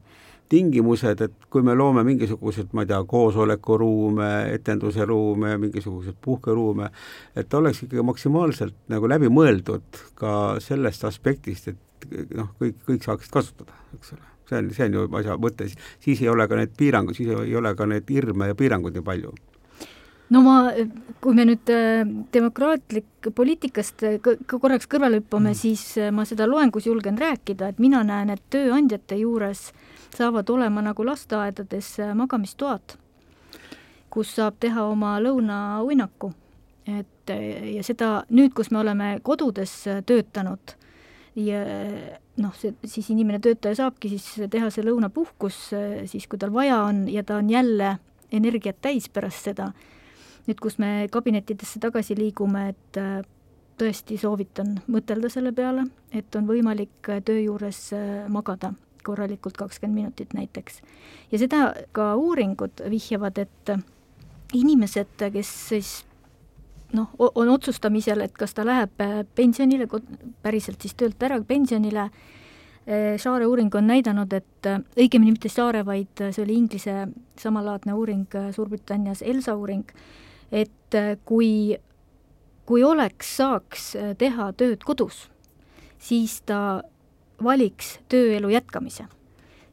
tingimused, 0.49 1.21
et 1.21 1.47
kui 1.49 1.63
me 1.65 1.75
loome 1.77 2.03
mingisugused, 2.05 2.73
ma 2.73 2.85
ei 2.85 2.91
tea, 2.91 3.01
koosolekuruume, 3.09 4.29
etenduse 4.55 5.05
ruume, 5.05 5.55
mingisuguseid 5.61 6.19
puhkeruume, 6.21 6.91
et 7.35 7.53
oleks 7.53 7.83
ikkagi 7.85 8.05
maksimaalselt 8.05 8.77
nagu 8.93 9.09
läbi 9.09 9.31
mõeldud 9.33 10.03
ka 10.19 10.35
sellest 10.63 11.07
aspektist, 11.09 11.73
et 11.73 12.29
noh, 12.37 12.53
kõik, 12.61 12.77
kõik 12.87 13.07
saaksid 13.07 13.33
kasutada, 13.33 13.81
eks 13.97 14.15
ole. 14.15 14.31
see 14.45 14.61
on, 14.61 14.69
see 14.77 14.85
on 14.85 14.99
ju 14.99 15.09
asja 15.21 15.39
mõte, 15.41 15.69
siis 16.03 16.21
ei 16.21 16.29
ole 16.29 16.47
ka 16.47 16.59
need 16.59 16.77
piirangud, 16.77 17.17
siis 17.17 17.33
ei 17.33 17.55
ole 17.57 17.73
ka 17.75 17.89
neid 17.89 18.09
hirme 18.09 18.51
ja 18.51 18.57
piiranguid 18.57 18.97
nii 18.99 19.05
palju 19.05 19.33
no 20.33 20.41
ma, 20.41 20.55
kui 21.21 21.35
me 21.37 21.45
nüüd 21.47 21.69
demokraatlik 22.33 23.29
poliitikast 23.35 24.05
ka 24.23 24.59
korraks 24.59 24.89
kõrvale 24.89 25.21
hüppame 25.21 25.51
mm., 25.51 25.59
siis 25.59 25.83
ma 26.13 26.25
seda 26.25 26.47
loengus 26.49 26.87
julgen 26.89 27.19
rääkida, 27.21 27.69
et 27.69 27.81
mina 27.81 28.03
näen, 28.05 28.33
et 28.33 28.43
tööandjate 28.53 29.19
juures 29.21 29.67
saavad 30.15 30.49
olema 30.49 30.81
nagu 30.85 31.05
lasteaedades 31.05 31.97
magamistoad, 32.15 32.95
kus 34.09 34.35
saab 34.37 34.57
teha 34.59 34.87
oma 34.87 35.17
lõunauinaku. 35.21 36.33
et 36.85 37.31
ja 37.75 37.81
seda 37.83 38.09
nüüd, 38.29 38.53
kus 38.53 38.69
me 38.71 38.79
oleme 38.79 39.19
kodudes 39.25 39.71
töötanud 40.05 40.75
ja 41.35 41.63
noh, 42.37 42.53
see 42.53 42.75
siis 42.85 43.09
inimene, 43.09 43.39
töötaja 43.41 43.79
saabki 43.79 44.11
siis 44.13 44.49
teha 44.51 44.69
see 44.69 44.85
lõunapuhkus 44.85 45.57
siis, 46.05 46.27
kui 46.29 46.39
tal 46.39 46.53
vaja 46.53 46.83
on 46.85 47.07
ja 47.09 47.23
ta 47.23 47.39
on 47.41 47.49
jälle 47.49 47.95
energiat 48.31 48.77
täis 48.81 49.09
pärast 49.09 49.49
seda 49.49 49.71
nüüd, 50.47 50.59
kus 50.61 50.77
me 50.81 51.07
kabinettidesse 51.11 51.79
tagasi 51.83 52.17
liigume, 52.17 52.69
et 52.73 52.99
tõesti 53.79 54.17
soovitan 54.19 54.77
mõtelda 54.87 55.29
selle 55.31 55.51
peale, 55.55 55.87
et 56.15 56.35
on 56.35 56.47
võimalik 56.47 57.09
töö 57.25 57.39
juures 57.41 57.89
magada 58.31 58.73
korralikult 59.05 59.57
kakskümmend 59.57 59.95
minutit 59.95 60.33
näiteks. 60.33 60.81
ja 61.31 61.39
seda 61.39 61.73
ka 61.91 62.15
uuringud 62.15 62.85
vihjavad, 62.89 63.37
et 63.37 63.73
inimesed, 64.53 65.27
kes 65.33 65.51
siis 65.69 65.91
noh, 66.93 67.11
on 67.19 67.49
otsustamisel, 67.49 68.21
et 68.21 68.33
kas 68.37 68.53
ta 68.53 68.65
läheb 68.65 69.03
pensionile, 69.35 69.87
päriselt 70.41 70.81
siis 70.81 70.97
töölt 70.97 71.23
ära 71.23 71.41
pensionile, 71.43 72.09
Saare 73.17 73.47
uuring 73.49 73.73
on 73.73 73.87
näidanud, 73.89 74.33
et 74.37 74.67
õigemini 74.93 75.31
mitte 75.33 75.49
Saare, 75.49 75.79
vaid 75.85 76.21
see 76.21 76.43
oli 76.43 76.53
Inglise 76.53 77.07
samalaadne 77.41 77.95
uuring 77.97 78.35
Suurbritannias, 78.53 79.23
ELSA 79.25 79.55
uuring, 79.57 79.89
et 80.51 80.97
kui, 81.25 81.77
kui 82.65 82.83
oleks, 82.83 83.35
saaks 83.37 83.93
teha 84.17 84.51
tööd 84.57 84.83
kodus, 84.85 85.25
siis 85.97 86.39
ta 86.45 86.83
valiks 87.43 87.99
tööelu 88.09 88.49
jätkamise. 88.53 89.07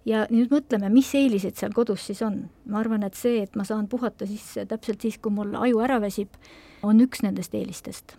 ja 0.05 0.25
nüüd 0.31 0.51
mõtleme, 0.51 0.89
mis 0.91 1.13
eelised 1.15 1.55
seal 1.55 1.73
kodus 1.73 2.07
siis 2.07 2.23
on. 2.23 2.49
ma 2.67 2.81
arvan, 2.81 3.03
et 3.03 3.15
see, 3.15 3.43
et 3.43 3.55
ma 3.57 3.65
saan 3.65 3.89
puhata 3.89 4.27
siis 4.27 4.59
täpselt 4.69 5.01
siis, 5.01 5.19
kui 5.19 5.33
mul 5.33 5.55
aju 5.55 5.81
ära 5.81 6.01
väsib, 6.01 6.29
on 6.83 7.01
üks 7.01 7.23
nendest 7.23 7.55
eelistest 7.55 8.17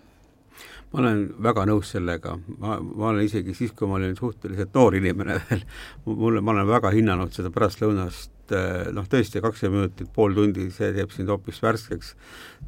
ma 0.93 1.01
olen 1.01 1.23
väga 1.41 1.65
nõus 1.65 1.91
sellega, 1.95 2.35
ma, 2.59 2.77
ma 2.79 3.09
olen 3.09 3.25
isegi 3.25 3.55
siis, 3.57 3.71
kui 3.73 3.89
ma 3.89 3.97
olin 3.97 4.15
suhteliselt 4.17 4.73
noor 4.75 4.95
inimene 4.95 5.39
veel, 5.49 5.63
mulle, 6.05 6.41
ma 6.41 6.53
olen 6.53 6.69
väga 6.69 6.91
hinnanud 6.93 7.33
seda 7.33 7.49
pärastlõunast 7.53 8.31
et 8.53 8.93
noh, 8.95 9.07
tõesti 9.09 9.41
kakskümmend 9.43 9.83
minutit, 9.83 10.09
pool 10.15 10.35
tundi, 10.37 10.69
see 10.73 10.91
teeb 10.95 11.11
sind 11.13 11.31
hoopis 11.31 11.61
värskeks, 11.63 12.13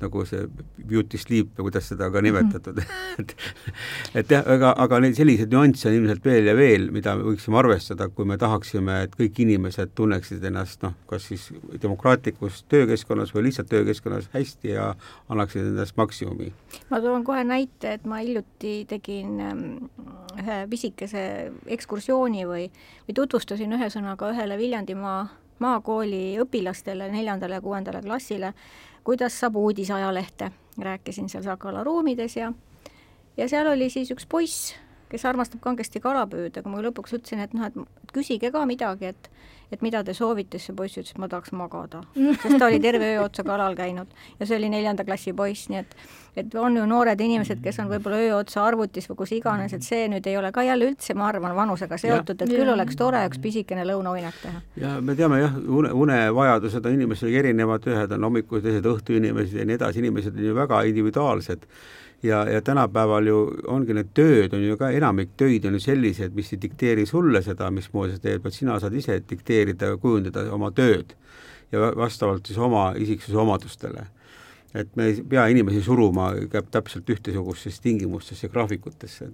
nagu 0.01 0.25
see 0.27 0.47
beauty 0.77 1.19
sleep 1.21 1.53
või 1.55 1.69
kuidas 1.69 1.89
seda 1.91 2.09
ka 2.11 2.21
nimetatud 2.23 2.81
mm, 2.81 2.89
-hmm. 2.89 3.19
et 3.21 4.25
et 4.25 4.33
jah, 4.33 4.43
aga, 4.55 4.73
aga 4.85 4.99
neid 5.03 5.17
selliseid 5.17 5.53
nüansse 5.53 5.89
on 5.89 5.97
ilmselt 5.99 6.25
veel 6.25 6.49
ja 6.49 6.55
veel, 6.57 6.89
mida 6.95 7.15
me 7.15 7.27
võiksime 7.29 7.59
arvestada, 7.61 8.07
kui 8.09 8.27
me 8.27 8.37
tahaksime, 8.41 9.01
et 9.05 9.15
kõik 9.15 9.39
inimesed 9.45 9.93
tunneksid 9.95 10.43
ennast 10.49 10.83
noh, 10.85 10.95
kas 11.09 11.29
siis 11.29 11.47
demokraatlikus 11.81 12.63
töökeskkonnas 12.71 13.33
või 13.35 13.47
lihtsalt 13.49 13.69
töökeskkonnas 13.71 14.29
hästi 14.33 14.73
ja 14.73 14.91
annaksid 15.29 15.71
endast 15.71 15.97
maksimumi. 15.97 16.51
ma 16.89 17.01
toon 17.01 17.23
kohe 17.23 17.43
näite, 17.43 17.93
et 17.99 18.05
ma 18.05 18.21
hiljuti 18.23 18.75
tegin 18.89 19.39
ähm, 19.39 19.63
ühe 20.41 20.59
pisikese 20.69 21.25
ekskursiooni 21.77 22.45
või, 22.49 22.69
või 23.07 23.17
tutvustasin 23.21 23.77
ühesõnaga 23.77 24.31
ühele 24.33 24.57
Viljandimaa 24.59 25.27
maakooli 25.59 26.37
õpilastele, 26.43 27.09
neljandale 27.11 27.59
ja 27.59 27.61
kuuendale 27.61 28.01
klassile, 28.01 28.53
kuidas 29.03 29.39
saab 29.39 29.55
uudisajalehte, 29.55 30.51
rääkisin 30.81 31.29
seal 31.29 31.43
Sakala 31.43 31.83
ruumides 31.83 32.37
ja 32.37 32.53
ja 33.37 33.49
seal 33.49 33.67
oli 33.67 33.89
siis 33.89 34.11
üks 34.11 34.27
poiss, 34.29 34.75
kes 35.15 35.25
armastab 35.31 35.63
kangesti 35.63 36.03
kala 36.03 36.25
püüda, 36.29 36.61
aga 36.61 36.71
ma 36.71 36.83
lõpuks 36.85 37.15
ütlesin, 37.17 37.43
et 37.45 37.55
noh, 37.55 37.69
et 37.71 38.15
küsige 38.15 38.51
ka 38.53 38.67
midagi, 38.69 39.15
et 39.15 39.31
et 39.73 39.81
mida 39.81 40.03
te 40.05 40.13
soovite, 40.13 40.59
siis 40.59 40.69
see 40.69 40.75
poiss 40.77 40.97
ütles, 40.99 41.15
et 41.15 41.21
ma 41.21 41.27
tahaks 41.29 41.51
magada. 41.57 42.03
sest 42.13 42.59
ta 42.59 42.67
oli 42.67 42.77
terve 42.79 43.07
öö 43.15 43.23
otsa 43.23 43.43
kalal 43.43 43.73
käinud 43.75 44.11
ja 44.39 44.45
see 44.45 44.59
oli 44.59 44.69
neljanda 44.69 45.05
klassi 45.07 45.33
poiss, 45.33 45.71
nii 45.71 45.81
et 45.81 45.95
et 46.35 46.55
on 46.59 46.77
ju 46.77 46.83
noored 46.85 47.21
inimesed, 47.21 47.61
kes 47.63 47.79
on 47.79 47.89
võib-olla 47.89 48.19
öö 48.21 48.35
otsa 48.37 48.61
arvutis 48.65 49.09
või 49.09 49.19
kus 49.23 49.33
iganes, 49.37 49.73
et 49.73 49.83
see 49.87 50.05
nüüd 50.11 50.27
ei 50.27 50.37
ole 50.37 50.51
ka 50.53 50.63
jälle 50.67 50.91
üldse, 50.91 51.15
ma 51.17 51.29
arvan, 51.31 51.55
vanusega 51.57 51.97
seotud, 51.97 52.41
et 52.41 52.53
küll 52.53 52.71
oleks 52.75 52.99
tore 52.99 53.23
üks 53.25 53.41
pisikene 53.41 53.87
lõunauinak 53.89 54.39
teha. 54.43 54.63
ja 54.83 54.95
me 55.01 55.15
teame 55.17 55.41
jah, 55.41 55.57
une, 55.65 55.91
unevajadused 56.05 56.85
on 56.85 56.99
inimestel 56.99 57.33
erinevad, 57.33 57.89
ühed 57.89 58.17
on 58.17 58.29
hommiku, 58.29 58.61
teised 58.61 58.85
õhtuinimesed 58.93 59.63
ja 59.63 59.65
nii 59.65 59.79
edasi, 59.79 60.03
inimesed 60.03 60.35
on 60.35 60.49
ju 60.51 60.57
väga 60.61 60.83
individuaalsed 60.91 61.69
ja, 62.25 62.43
ja 62.49 62.61
tänapäeval 62.61 63.27
ju 63.27 63.39
ongi 63.67 63.93
need 63.93 64.11
tööd, 64.17 64.53
on 64.53 64.63
ju 64.63 64.77
ka 64.79 64.89
enamik 64.93 65.35
töid 65.37 65.65
on 65.65 65.77
ju 65.77 65.83
sellised, 65.83 66.33
mis 66.35 66.51
ei 66.53 66.61
dikteeri 66.61 67.05
sulle 67.09 67.41
seda, 67.45 67.69
mismoodi 67.73 68.15
sa 68.15 68.23
teed, 68.23 68.41
vaid 68.43 68.55
sina 68.55 68.79
saad 68.81 68.95
ise 68.97 69.19
dikteerida 69.29 69.93
ja 69.93 70.01
kujundada 70.01 70.45
oma 70.55 70.71
tööd 70.75 71.15
ja 71.71 71.91
vastavalt 71.97 72.45
siis 72.45 72.59
oma 72.61 72.91
isiksuse 72.97 73.37
omadustele. 73.37 74.07
et 74.75 74.95
me 74.95 75.05
ei 75.07 75.21
pea 75.23 75.45
inimesi 75.47 75.81
suruma 75.81 76.33
täpselt 76.71 77.09
ühtesugustesse 77.09 77.81
tingimustesse 77.81 78.49
graafikutesse. 78.49 79.29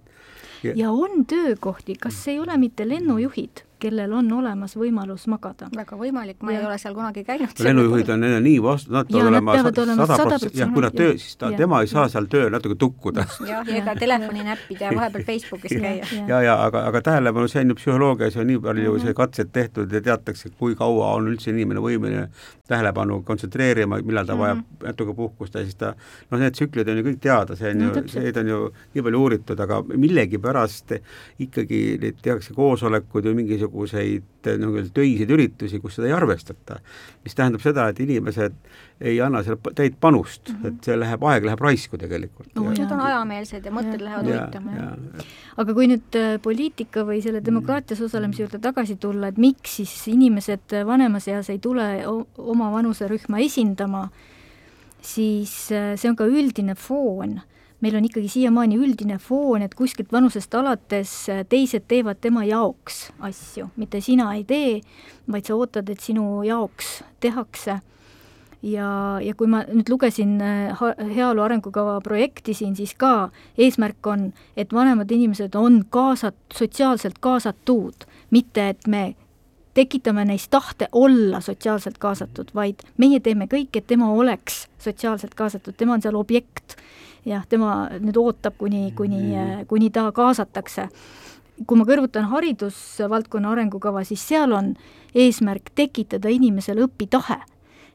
ja 0.64 0.92
on 0.92 1.26
töökohti, 1.26 1.96
kas 1.96 2.28
ei 2.28 2.40
ole 2.40 2.58
mitte 2.58 2.90
lennujuhid 2.90 3.66
kellel 3.82 4.14
on 4.14 4.30
olemas 4.38 4.76
võimalus 4.78 5.26
magada. 5.32 5.70
väga 5.76 5.98
võimalik, 5.98 6.38
ma 6.46 6.54
ja. 6.54 6.62
ei 6.62 6.68
ole 6.70 6.78
seal 6.82 6.96
kunagi 6.98 7.24
käinud. 7.26 7.54
lennujuhid 7.66 8.12
on 8.14 8.26
enne 8.28 8.42
nii 8.46 8.60
vastu, 8.64 8.94
nad 8.94 9.10
peavad 9.10 9.82
olema 9.84 10.06
sada 10.12 10.28
protsenti, 10.28 10.62
jah, 10.62 10.72
kui 10.74 10.86
nad 10.86 10.98
töö, 10.98 11.16
siis 11.18 11.38
ta, 11.42 11.52
tema 11.58 11.82
ei 11.82 11.90
saa 11.92 12.08
seal 12.12 12.30
tööl 12.32 12.52
natuke 12.54 12.78
tukkuda. 12.82 13.26
jah, 13.52 13.66
ja 13.68 13.80
ega 13.82 13.96
telefoni 13.98 14.46
näppida 14.46 14.86
ja 14.90 14.96
vahepeal 14.98 15.26
Facebookis 15.28 15.76
käia. 15.76 16.10
ja, 16.30 16.42
ja 16.46 16.58
aga, 16.68 16.86
aga 16.92 17.04
tähelepanu, 17.10 17.50
see 17.52 17.64
on 17.66 17.74
ju 17.74 17.80
psühholoogias 17.80 18.38
on 18.38 18.50
nii 18.52 18.62
palju 18.68 18.92
mm 18.92 18.98
-hmm. 18.98 19.06
see 19.06 19.18
katset 19.22 19.52
tehtud 19.52 19.94
ja 19.94 20.02
teatakse, 20.02 20.54
kui 20.60 20.76
kaua 20.76 21.14
on 21.18 21.32
üldse 21.34 21.50
inimene 21.52 21.82
võimeline 21.82 22.28
tähelepanu 22.68 23.22
kontsentreerima, 23.28 24.02
millal 24.02 24.26
ta 24.26 24.36
mm 24.36 24.38
-hmm. 24.38 24.42
vajab 24.42 24.58
mhm. 24.58 24.86
natuke 24.86 25.14
puhkust 25.14 25.56
ja 25.56 25.64
siis 25.64 25.76
ta, 25.76 25.94
noh, 26.32 26.40
need 26.40 26.54
tsüklid 26.54 26.90
on 26.90 26.98
ju 26.98 27.04
kõik 27.10 27.20
teada, 27.20 27.56
see 27.56 27.72
on 27.72 27.82
ju, 27.82 27.92
neid 28.16 28.38
on 28.38 28.48
ju 28.48 28.60
nii 28.94 29.04
palju 29.04 29.20
uuritud, 29.20 29.60
aga 29.60 29.84
millegipärast 29.84 30.94
ikkagi 31.40 31.98
neid 32.02 32.22
tehakse 32.22 32.54
koosolekuid 32.54 33.26
või 33.26 33.34
mingisugused 33.42 33.71
mingisuguseid 33.72 34.50
nagu 34.60 34.82
töiseid 34.94 35.30
üritusi, 35.32 35.80
kus 35.82 35.96
seda 35.98 36.08
ei 36.08 36.14
arvestata. 36.16 36.80
mis 37.24 37.36
tähendab 37.36 37.62
seda, 37.62 37.88
et 37.90 38.00
inimesed 38.00 38.54
ei 39.02 39.20
anna 39.22 39.44
seal 39.44 39.58
täit 39.76 40.00
panust 40.00 40.50
mm, 40.50 40.56
-hmm. 40.56 40.68
et 40.68 40.84
see 40.84 40.98
läheb, 40.98 41.24
aeg 41.24 41.46
läheb 41.46 41.60
raisku 41.60 41.98
tegelikult 41.98 42.56
no,. 42.56 42.72
Nad 42.72 42.92
on 42.92 43.00
ajameelsed 43.00 43.66
ja 43.66 43.72
mõtted 43.72 44.00
ja. 44.00 44.06
lähevad 44.06 44.26
uitama. 44.28 44.72
aga 45.58 45.74
kui 45.74 45.88
nüüd 45.88 46.16
äh, 46.16 46.42
poliitika 46.42 47.06
või 47.06 47.22
selle 47.22 47.44
demokraatias 47.46 48.02
osalemise 48.02 48.44
juurde 48.44 48.60
tagasi 48.60 48.96
tulla, 48.96 49.28
et 49.28 49.38
miks 49.38 49.76
siis 49.76 50.08
inimesed 50.08 50.86
vanemas 50.86 51.28
eas 51.28 51.50
ei 51.50 51.60
tule 51.60 52.06
oma 52.38 52.72
vanuserühma 52.72 53.40
esindama, 53.40 54.10
siis 55.02 55.70
see 55.70 56.10
on 56.10 56.16
ka 56.16 56.26
üldine 56.26 56.76
foon 56.76 57.42
meil 57.82 57.98
on 57.98 58.06
ikkagi 58.06 58.30
siiamaani 58.30 58.78
üldine 58.80 59.18
foon, 59.22 59.64
et 59.66 59.76
kuskilt 59.78 60.12
vanusest 60.14 60.54
alates 60.58 61.14
äh, 61.30 61.44
teised 61.50 61.88
teevad 61.90 62.22
tema 62.22 62.46
jaoks 62.48 63.08
asju, 63.20 63.72
mitte 63.82 64.02
sina 64.02 64.32
ei 64.38 64.44
tee, 64.48 64.82
vaid 65.32 65.48
sa 65.50 65.58
ootad, 65.58 65.90
et 65.90 66.04
sinu 66.04 66.44
jaoks 66.48 67.02
tehakse. 67.24 67.80
ja, 68.62 69.18
ja 69.26 69.34
kui 69.34 69.50
ma 69.50 69.64
nüüd 69.66 69.90
lugesin 69.90 70.36
äh, 70.46 70.84
heaolu 71.16 71.42
arengukava 71.42 71.98
projekti 72.06 72.54
siin, 72.54 72.76
siis 72.78 72.94
ka 72.94 73.32
eesmärk 73.58 74.08
on, 74.08 74.30
et 74.56 74.74
vanemad 74.74 75.12
inimesed 75.12 75.56
on 75.58 75.82
kaasat-, 75.90 76.54
sotsiaalselt 76.54 77.18
kaasatud, 77.20 78.06
mitte 78.30 78.70
et 78.70 78.88
me 78.88 79.16
tekitame 79.74 80.26
neis 80.26 80.48
tahte 80.50 80.88
olla 80.92 81.42
sotsiaalselt 81.42 81.98
kaasatud, 81.98 82.52
vaid 82.56 82.84
meie 82.98 83.20
teeme 83.20 83.48
kõik, 83.52 83.76
et 83.76 83.88
tema 83.88 84.12
oleks 84.12 84.68
sotsiaalselt 84.80 85.36
kaasatud, 85.36 85.78
tema 85.78 85.94
on 85.94 86.04
seal 86.04 86.16
objekt 86.20 86.76
jah, 87.26 87.46
tema 87.50 87.90
nüüd 88.02 88.18
ootab, 88.20 88.58
kuni, 88.60 88.92
kuni, 88.98 89.22
mm. 89.32 89.66
kuni 89.70 89.92
ta 89.94 90.10
kaasatakse. 90.16 90.90
kui 91.68 91.78
ma 91.78 91.86
kõrvutan 91.86 92.26
haridusvaldkonna 92.32 93.52
arengukava, 93.54 94.02
siis 94.04 94.24
seal 94.26 94.54
on 94.58 94.72
eesmärk 95.14 95.70
tekitada 95.76 96.30
inimesele 96.30 96.88
õpitahe. 96.88 97.42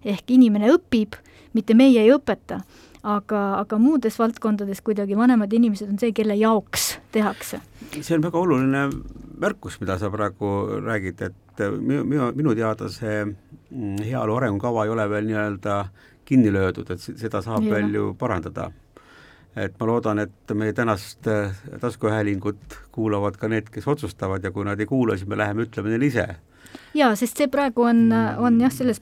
ehk 0.05 0.31
inimene 0.31 0.71
õpib, 0.71 1.17
mitte 1.53 1.75
meie 1.75 2.01
ei 2.01 2.13
õpeta, 2.15 2.61
aga, 3.03 3.59
aga 3.59 3.79
muudes 3.79 4.19
valdkondades 4.19 4.81
kuidagi 4.81 5.17
vanemad 5.17 5.53
inimesed 5.53 5.89
on 5.91 5.99
see, 5.99 6.13
kelle 6.13 6.37
jaoks 6.37 6.99
tehakse. 7.13 7.61
see 8.01 8.15
on 8.15 8.23
väga 8.23 8.39
oluline 8.39 8.91
märkus, 9.39 9.81
mida 9.81 9.99
sa 9.99 10.11
praegu 10.11 10.81
räägid, 10.85 11.23
et 11.23 11.46
minu, 11.61 12.05
minu, 12.05 12.33
minu 12.37 12.55
teada 12.55 12.89
see 12.93 13.23
mm, 13.25 14.03
heaolu 14.05 14.37
arengukava 14.41 14.85
ei 14.85 14.93
ole 14.95 15.09
veel 15.11 15.31
nii-öelda 15.31 15.85
kinni 16.27 16.51
löödud, 16.53 16.91
et 16.91 17.03
seda 17.07 17.43
saab 17.43 17.67
ja. 17.67 17.77
veel 17.77 17.95
ju 17.95 18.11
parandada 18.19 18.71
et 19.57 19.77
ma 19.81 19.87
loodan, 19.89 20.21
et 20.21 20.53
meie 20.55 20.75
tänast 20.77 21.27
äh, 21.33 21.55
taskuhäälingut 21.81 22.77
kuulavad 22.93 23.39
ka 23.41 23.49
need, 23.49 23.71
kes 23.73 23.89
otsustavad 23.89 24.45
ja 24.45 24.53
kui 24.53 24.67
nad 24.69 24.81
ei 24.81 24.89
kuula, 24.89 25.17
siis 25.17 25.29
me 25.29 25.39
läheme 25.39 25.65
ütleme 25.65 25.95
neile 25.95 26.11
ise. 26.11 26.27
jaa, 26.95 27.15
sest 27.17 27.41
see 27.41 27.49
praegu 27.49 27.87
on, 27.89 28.11
on 28.13 28.61
jah, 28.61 28.73
selles 28.73 29.01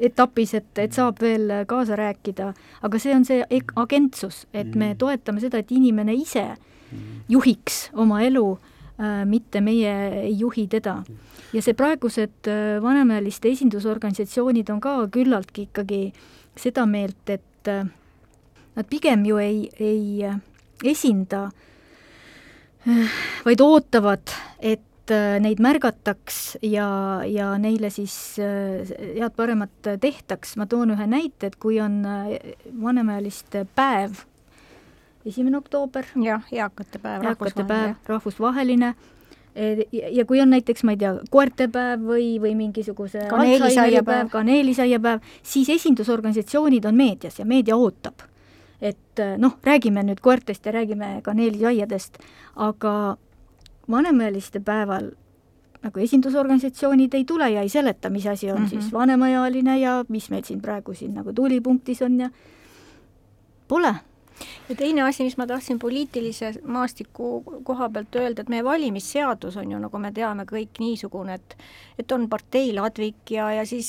etapis, 0.00 0.56
et, 0.58 0.72
et 0.78 0.94
saab 0.94 1.22
veel 1.22 1.62
kaasa 1.70 1.96
rääkida, 1.98 2.50
aga 2.82 2.98
see 3.02 3.14
on 3.14 3.24
see 3.28 3.46
agentsus, 3.76 4.46
et 4.52 4.74
me 4.74 4.92
mm. 4.92 4.98
toetame 4.98 5.42
seda, 5.44 5.62
et 5.62 5.70
inimene 5.70 6.14
ise 6.18 6.48
juhiks 7.30 7.88
oma 7.94 8.24
elu 8.26 8.46
äh,, 8.56 8.71
mitte 9.26 9.60
meie 9.60 9.94
ei 10.26 10.34
juhi 10.38 10.68
teda. 10.70 11.02
ja 11.52 11.62
see 11.62 11.74
praegused 11.74 12.48
äh, 12.48 12.76
vanemaealiste 12.82 13.50
esindusorganisatsioonid 13.50 14.70
on 14.70 14.80
ka 14.80 14.94
küllaltki 15.12 15.66
ikkagi 15.70 16.04
seda 16.56 16.86
meelt, 16.86 17.28
et 17.28 17.68
äh, 17.68 17.84
nad 18.74 18.88
pigem 18.88 19.26
ju 19.26 19.38
ei, 19.38 19.70
ei 19.80 20.24
äh, 20.24 20.38
esinda, 20.84 21.50
äh, 22.88 23.10
vaid 23.44 23.60
ootavad, 23.60 24.32
et 24.58 25.12
äh, 25.12 25.36
neid 25.42 25.60
märgataks 25.62 26.56
ja, 26.64 26.88
ja 27.28 27.52
neile 27.60 27.90
siis 27.92 28.16
head-paremat 28.38 29.94
tehtaks. 30.00 30.56
ma 30.56 30.66
toon 30.66 30.94
ühe 30.96 31.06
näite, 31.06 31.52
et 31.52 31.56
kui 31.60 31.80
on 31.80 32.02
vanemaealiste 32.82 33.66
päev, 33.76 34.24
esimene 35.26 35.56
oktoober. 35.58 36.04
jah, 36.24 36.44
eakate 36.52 36.98
päev, 36.98 37.24
eakate 37.30 37.64
päev, 37.64 37.94
rahvusvaheline, 38.06 38.94
ja 40.12 40.24
kui 40.24 40.40
on 40.40 40.50
näiteks, 40.50 40.84
ma 40.84 40.94
ei 40.94 41.00
tea, 41.00 41.12
koertepäev 41.30 42.04
või, 42.08 42.26
või 42.40 42.54
mingisuguse 42.56 43.26
kaneelisaiapäev, 43.28 44.30
kaneelisaiapäev, 44.32 45.24
siis 45.42 45.68
esindusorganisatsioonid 45.76 46.84
on 46.88 46.96
meedias 46.96 47.38
ja 47.38 47.44
meedia 47.44 47.76
ootab. 47.76 48.24
Et 48.82 49.20
äh, 49.20 49.36
noh, 49.38 49.58
räägime 49.62 50.02
nüüd 50.02 50.20
koertest 50.24 50.64
ja 50.66 50.72
räägime 50.74 51.20
kaneelisaiadest, 51.22 52.16
aga 52.56 53.16
vanemaealiste 53.90 54.60
päeval 54.64 55.12
nagu 55.82 56.00
esindusorganisatsioonid 56.00 57.14
ei 57.14 57.24
tule 57.26 57.50
ja 57.50 57.62
ei 57.62 57.68
seleta, 57.68 58.10
mis 58.10 58.26
asi 58.26 58.50
on 58.50 58.58
mm 58.58 58.64
-hmm. 58.64 58.70
siis 58.70 58.92
vanemaealine 58.92 59.78
ja 59.78 60.04
mis 60.08 60.30
meil 60.30 60.44
siin 60.44 60.62
praegu 60.62 60.94
siin 60.94 61.14
nagu 61.14 61.32
tulipunktis 61.32 62.02
on 62.02 62.20
ja 62.20 62.30
pole 63.68 63.94
ja 64.68 64.74
teine 64.74 65.02
asi, 65.02 65.24
mis 65.24 65.36
ma 65.36 65.46
tahtsin 65.46 65.78
poliitilise 65.78 66.52
maastiku 66.64 67.42
koha 67.64 67.88
pealt 67.90 68.16
öelda, 68.16 68.42
et 68.42 68.52
meie 68.52 68.64
valimisseadus 68.64 69.56
on 69.60 69.72
ju, 69.74 69.80
nagu 69.82 70.00
me 70.02 70.12
teame 70.12 70.46
kõik, 70.48 70.80
niisugune, 70.82 71.38
et 71.40 71.56
et 71.98 72.12
on 72.12 72.24
parteiladvik 72.28 73.34
ja, 73.34 73.50
ja 73.52 73.66
siis 73.68 73.88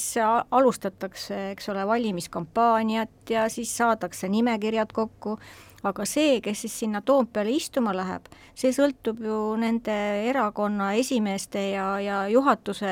alustatakse, 0.51 1.37
eks 1.53 1.69
ole, 1.71 1.85
valimiskampaaniat 1.87 3.29
ja 3.29 3.47
siis 3.49 3.71
saadakse 3.77 4.29
nimekirjad 4.29 4.91
kokku, 4.93 5.37
aga 5.83 6.05
see, 6.07 6.39
kes 6.43 6.63
siis 6.63 6.75
sinna 6.83 7.01
Toompeale 7.05 7.51
istuma 7.53 7.93
läheb, 7.95 8.27
see 8.55 8.71
sõltub 8.75 9.19
ju 9.23 9.37
nende 9.59 9.95
erakonna 10.29 10.93
esimeeste 10.99 11.63
ja, 11.73 11.87
ja 12.03 12.19
juhatuse 12.31 12.91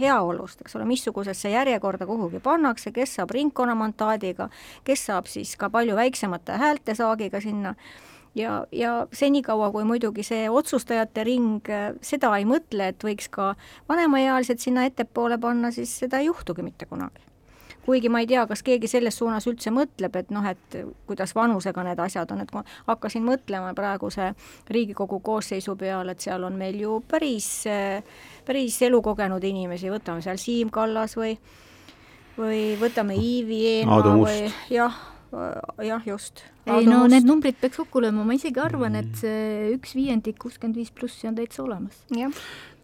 heaolust, 0.00 0.62
eks 0.64 0.78
ole, 0.78 0.88
missugusesse 0.88 1.52
järjekorda 1.52 2.08
kuhugi 2.08 2.40
pannakse, 2.44 2.94
kes 2.96 3.18
saab 3.18 3.34
ringkonnamandaadiga, 3.36 4.48
kes 4.84 5.08
saab 5.10 5.28
siis 5.30 5.56
ka 5.60 5.70
palju 5.70 5.98
väiksemate 5.98 6.60
häältesaagiga 6.60 7.42
sinna. 7.44 7.74
Ja, 8.38 8.60
ja 8.72 9.08
senikaua, 9.12 9.72
kui 9.74 9.82
muidugi 9.84 10.22
see 10.22 10.44
otsustajate 10.46 11.24
ring 11.26 11.66
seda 12.06 12.30
ei 12.38 12.46
mõtle, 12.46 12.92
et 12.92 13.02
võiks 13.02 13.26
ka 13.26 13.56
vanemaealised 13.90 14.62
sinna 14.62 14.86
ettepoole 14.86 15.38
panna, 15.42 15.72
siis 15.74 15.96
seda 16.04 16.22
ei 16.22 16.30
juhtugi 16.30 16.62
mitte 16.62 16.86
kunagi 16.86 17.29
kuigi 17.86 18.08
ma 18.12 18.20
ei 18.20 18.28
tea, 18.30 18.44
kas 18.46 18.62
keegi 18.66 18.88
selles 18.90 19.16
suunas 19.18 19.46
üldse 19.50 19.72
mõtleb, 19.74 20.16
et 20.20 20.30
noh, 20.34 20.44
et 20.46 20.76
kuidas 21.08 21.34
vanusega 21.36 21.84
need 21.86 22.02
asjad 22.02 22.30
on, 22.34 22.44
et 22.44 22.52
ma 22.54 22.64
hakkasin 22.88 23.24
mõtlema 23.26 23.72
praeguse 23.76 24.32
Riigikogu 24.70 25.20
koosseisu 25.24 25.76
peale, 25.80 26.12
et 26.12 26.28
seal 26.28 26.44
on 26.44 26.58
meil 26.60 26.78
ju 26.80 27.00
päris, 27.08 27.48
päris 28.46 28.82
elukogenud 28.86 29.44
inimesi, 29.44 29.90
võtame 29.92 30.24
seal 30.24 30.40
Siim 30.40 30.70
Kallas 30.74 31.16
või 31.18 31.34
või 32.40 32.60
võtame 32.80 33.16
Iivi 33.18 33.60
Eenmaa 33.74 34.14
või 34.16 34.50
jah, 34.72 34.94
jah, 35.30 36.02
just. 36.06 36.42
ei 36.66 36.86
no 36.86 37.04
must. 37.04 37.14
need 37.14 37.28
numbrid 37.28 37.60
peaks 37.60 37.80
kokku 37.80 38.02
lööma, 38.02 38.24
ma 38.26 38.36
isegi 38.36 38.60
arvan, 38.62 38.98
et 38.98 39.12
see 39.20 39.70
üks 39.76 39.94
viiendik, 39.98 40.38
kuuskümmend 40.42 40.80
viis 40.80 40.90
plussi 40.94 41.30
on 41.30 41.38
täitsa 41.38 41.62
olemas. 41.64 42.02
jah 42.14 42.34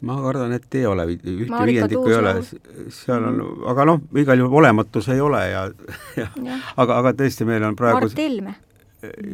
ma 0.06 0.16
kardan, 0.20 0.52
et 0.56 0.74
ei 0.76 0.85
ole, 0.87 1.06
ühte 1.16 1.62
viiendikku 1.70 2.11
ei 2.11 2.18
ole, 2.18 2.35
seal 2.92 3.24
on, 3.30 3.40
aga 3.72 3.87
noh, 3.88 4.02
igal 4.20 4.42
juhul 4.42 4.61
olematus 4.61 5.09
ei 5.14 5.22
ole 5.24 5.42
ja, 5.48 5.66
ja, 6.20 6.28
ja. 6.44 6.61
aga, 6.76 7.00
aga 7.00 7.14
tõesti, 7.16 7.48
meil 7.48 7.64
on 7.64 7.78
praegu 7.78 8.04
Mart 8.04 8.20
Helme. 8.20 8.56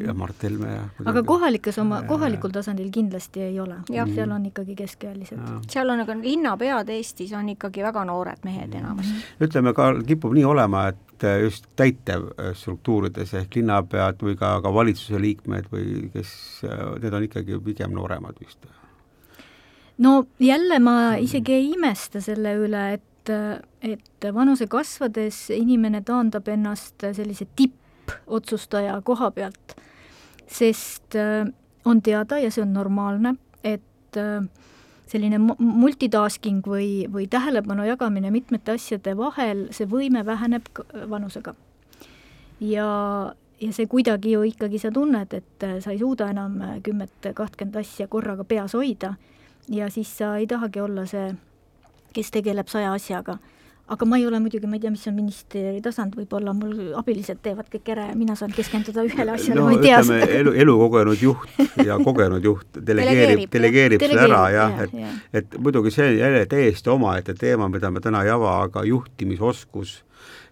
Jah, 0.04 0.16
Mart 0.16 0.42
Helme, 0.42 0.72
jah. 0.74 1.06
aga 1.12 1.22
kohalikes 1.26 1.78
oma, 1.82 2.02
kohalikul 2.08 2.52
tasandil 2.54 2.90
kindlasti 2.94 3.44
ei 3.48 3.60
ole, 3.60 3.80
seal 3.88 4.34
on 4.34 4.46
ikkagi 4.50 4.76
keskealised. 4.78 5.40
seal 5.72 5.94
on, 5.94 6.04
aga 6.04 6.16
linnapead 6.18 6.92
Eestis 6.94 7.32
on 7.38 7.48
ikkagi 7.54 7.84
väga 7.84 8.04
noored 8.08 8.44
mehed 8.48 8.74
enamasti. 8.80 9.24
ütleme 9.48 9.74
ka, 9.76 9.92
kipub 10.06 10.36
nii 10.36 10.44
olema, 10.48 10.88
et 10.92 11.26
just 11.42 11.68
täitevstruktuurides 11.78 13.34
ehk 13.38 13.58
linnapead 13.60 14.22
või 14.26 14.36
ka, 14.38 14.56
ka 14.64 14.74
valitsuse 14.74 15.20
liikmed 15.22 15.68
või 15.72 16.08
kes, 16.14 16.34
need 17.02 17.14
on 17.14 17.26
ikkagi 17.28 17.58
pigem 17.64 17.94
nooremad 17.96 18.38
vist. 18.42 18.66
No 20.02 20.24
jälle 20.40 20.78
ma 20.82 21.14
isegi 21.20 21.54
ei 21.54 21.70
imesta 21.76 22.20
selle 22.24 22.56
üle, 22.58 22.84
et, 22.96 23.32
et 23.84 24.28
vanuse 24.34 24.66
kasvades 24.70 25.44
inimene 25.54 26.02
taandab 26.06 26.48
ennast 26.48 27.04
sellise 27.12 27.46
tippotsustaja 28.06 29.00
koha 29.04 29.30
pealt, 29.30 29.76
sest 30.46 31.16
äh, 31.16 31.46
on 31.84 32.02
teada 32.02 32.38
ja 32.38 32.50
see 32.50 32.62
on 32.62 32.72
normaalne, 32.72 33.34
et 33.64 34.16
äh, 34.16 34.44
selline 35.06 35.38
multitasking 35.58 36.62
või, 36.66 37.04
või 37.12 37.26
tähelepanu 37.28 37.84
jagamine 37.84 38.30
mitmete 38.30 38.76
asjade 38.76 39.16
vahel, 39.16 39.66
see 39.70 39.86
võime 39.86 40.24
väheneb 40.26 40.68
vanusega. 41.10 41.54
ja, 42.60 42.88
ja 43.60 43.72
see 43.72 43.86
kuidagi 43.86 44.32
ju 44.32 44.42
ikkagi 44.48 44.78
sa 44.78 44.90
tunned, 44.90 45.34
et 45.34 45.66
sa 45.84 45.92
ei 45.92 45.98
suuda 45.98 46.30
enam 46.30 46.58
kümmet, 46.82 47.32
kahtkümmend 47.34 47.76
asja 47.76 48.08
korraga 48.08 48.44
peas 48.44 48.74
hoida 48.78 49.14
ja 49.68 49.90
siis 49.90 50.18
sa 50.18 50.36
ei 50.36 50.46
tahagi 50.46 50.80
olla 50.80 51.06
see, 51.06 51.34
kes 52.12 52.30
tegeleb 52.30 52.68
saja 52.68 52.92
asjaga. 52.92 53.38
Aga 53.88 54.06
ma 54.06 54.18
ei 54.18 54.26
ole 54.26 54.38
muidugi, 54.40 54.66
ma 54.66 54.76
ei 54.76 54.82
tea, 54.84 54.92
mis 54.94 55.04
on 55.10 55.16
ministeeri 55.16 55.80
tasand, 55.84 56.14
võib-olla 56.16 56.54
mul 56.56 56.92
abilised 56.98 57.40
teevad 57.42 57.68
kõik 57.72 57.90
ära 57.94 58.06
ja 58.10 58.14
mina 58.18 58.36
saan 58.38 58.54
keskenduda 58.54 59.04
ühele 59.08 59.34
asjale 59.34 59.58
no,, 59.58 59.66
ma 59.68 59.74
ei 59.74 59.82
tea 59.82 59.98
seda. 60.06 60.28
elu, 60.38 60.54
elukogenud 60.64 61.24
juht 61.24 61.58
ja 61.84 61.98
kogenud 62.06 62.46
juht 62.46 62.80
delegeerib, 62.86 63.48
delegeerib 63.52 64.04
selle 64.06 64.24
ära 64.28 64.44
jah, 64.54 64.78
et 64.86 64.96
ja. 65.02 65.10
et 65.42 65.58
muidugi 65.58 65.92
see 65.94 66.14
jälle 66.20 66.46
täiesti 66.50 66.94
omaette 66.94 67.34
teema, 67.38 67.68
mida 67.72 67.90
me 67.90 68.04
täna 68.04 68.22
ei 68.24 68.32
ava, 68.32 68.60
aga 68.68 68.86
juhtimisoskus 68.88 69.98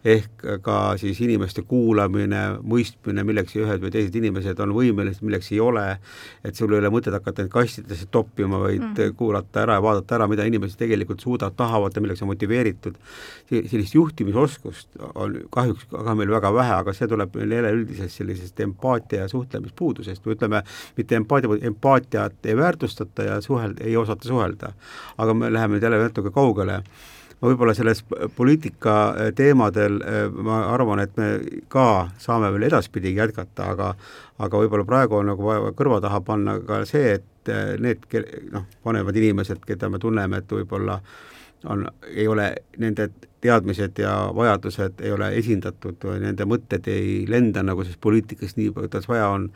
ehk 0.04 0.44
ka 0.64 0.76
siis 1.00 1.18
inimeste 1.20 1.62
kuulamine, 1.68 2.40
mõistmine, 2.64 3.24
milleks 3.26 3.56
ühed 3.60 3.82
või 3.82 3.92
teised 3.92 4.14
inimesed 4.16 4.60
on 4.64 4.72
võimelised, 4.72 5.20
milleks 5.26 5.50
ei 5.52 5.60
ole, 5.60 5.84
et 6.44 6.56
sul 6.56 6.72
ei 6.72 6.80
ole 6.80 6.88
mõtet 6.92 7.12
hakata 7.12 7.44
neid 7.44 7.52
kastidesse 7.52 8.08
toppima, 8.10 8.62
vaid 8.62 8.80
mm 8.80 9.16
kuulata 9.20 9.62
ära 9.62 9.76
ja 9.76 9.82
vaadata 9.82 10.14
ära, 10.16 10.26
mida 10.30 10.44
inimesed 10.46 10.78
tegelikult 10.78 11.20
suudavad, 11.20 11.54
tahavad 11.56 11.94
ja 11.96 12.02
milleks 12.02 12.22
on 12.22 12.30
motiveeritud. 12.30 12.96
sellist 13.50 13.94
juhtimisoskust 13.94 14.88
on 15.14 15.36
kahjuks 15.50 15.86
aga 15.98 16.14
meil 16.14 16.30
väga 16.30 16.52
vähe, 16.54 16.74
aga 16.74 16.94
see 16.96 17.08
tuleb 17.10 17.34
meil 17.36 17.54
jälle 17.56 17.72
üldisest 17.74 18.20
sellisest 18.20 18.60
empaatia 18.60 19.24
ja 19.24 19.28
suhtlemispuudusest 19.28 20.26
või 20.26 20.36
ütleme, 20.36 20.62
mitte 20.96 21.16
empaatia, 21.16 21.58
empaatiat 21.70 22.46
ei 22.46 22.56
väärtustata 22.56 23.26
ja 23.26 23.40
suhelda, 23.40 23.84
ei 23.84 23.96
osata 23.96 24.28
suhelda. 24.28 24.72
aga 25.18 25.34
me 25.34 25.52
läheme 25.52 25.76
nüüd 25.76 25.82
jälle 25.88 26.02
natuke 26.02 26.30
kaugele 26.30 26.82
ma 27.40 27.48
võib-olla 27.48 27.74
selles 27.76 28.02
poliitika 28.36 28.96
äh, 29.10 29.30
teemadel 29.36 30.00
äh, 30.04 30.20
ma 30.30 30.62
arvan, 30.74 31.02
et 31.04 31.16
me 31.20 31.30
ka 31.72 32.10
saame 32.20 32.52
veel 32.54 32.68
edaspidi 32.68 33.14
jätkata, 33.16 33.72
aga 33.74 33.94
aga 34.40 34.60
võib-olla 34.62 34.86
praegu 34.88 35.18
on 35.18 35.32
nagu 35.32 35.44
vaja 35.44 35.72
kõrva 35.76 36.00
taha 36.04 36.20
panna 36.24 36.58
ka 36.64 36.82
see, 36.88 37.16
et 37.18 37.52
äh, 37.52 37.74
need 37.80 38.04
noh, 38.52 38.68
vanemad 38.84 39.16
inimesed, 39.16 39.64
keda 39.66 39.90
me 39.92 40.00
tunneme, 40.02 40.40
et 40.40 40.56
võib-olla 40.60 41.00
on, 41.68 41.84
ei 42.14 42.28
ole 42.28 42.52
nende 42.80 43.10
teadmised 43.40 43.98
ja 43.98 44.14
vajadused 44.36 45.00
ei 45.00 45.12
ole 45.12 45.30
esindatud 45.38 46.02
või 46.04 46.20
nende 46.24 46.46
mõtted 46.48 46.88
ei 46.92 47.24
lenda 47.28 47.64
nagu 47.64 47.84
selles 47.84 48.00
poliitikas 48.00 48.56
nii, 48.58 48.72
kuidas 48.76 49.08
vaja 49.08 49.30
on, 49.32 49.48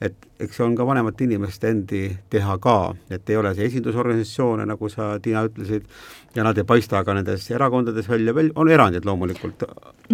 et 0.00 0.16
eks 0.40 0.56
see 0.56 0.64
on 0.64 0.76
ka 0.76 0.86
vanemate 0.88 1.24
inimeste 1.26 1.70
endi 1.72 2.02
teha 2.32 2.56
ka, 2.62 2.94
et 3.12 3.30
ei 3.30 3.36
ole 3.36 3.52
see 3.56 3.68
esindusorganisatsioone, 3.68 4.64
nagu 4.68 4.88
sa, 4.92 5.12
Tiina, 5.22 5.44
ütlesid, 5.48 5.88
ja 6.34 6.44
nad 6.46 6.58
ei 6.58 6.64
paista 6.64 7.02
ka 7.04 7.14
nendes 7.16 7.44
erakondades 7.50 8.08
välja, 8.08 8.34
veel 8.34 8.50
on 8.60 8.70
erandid 8.70 9.04
loomulikult. 9.04 9.64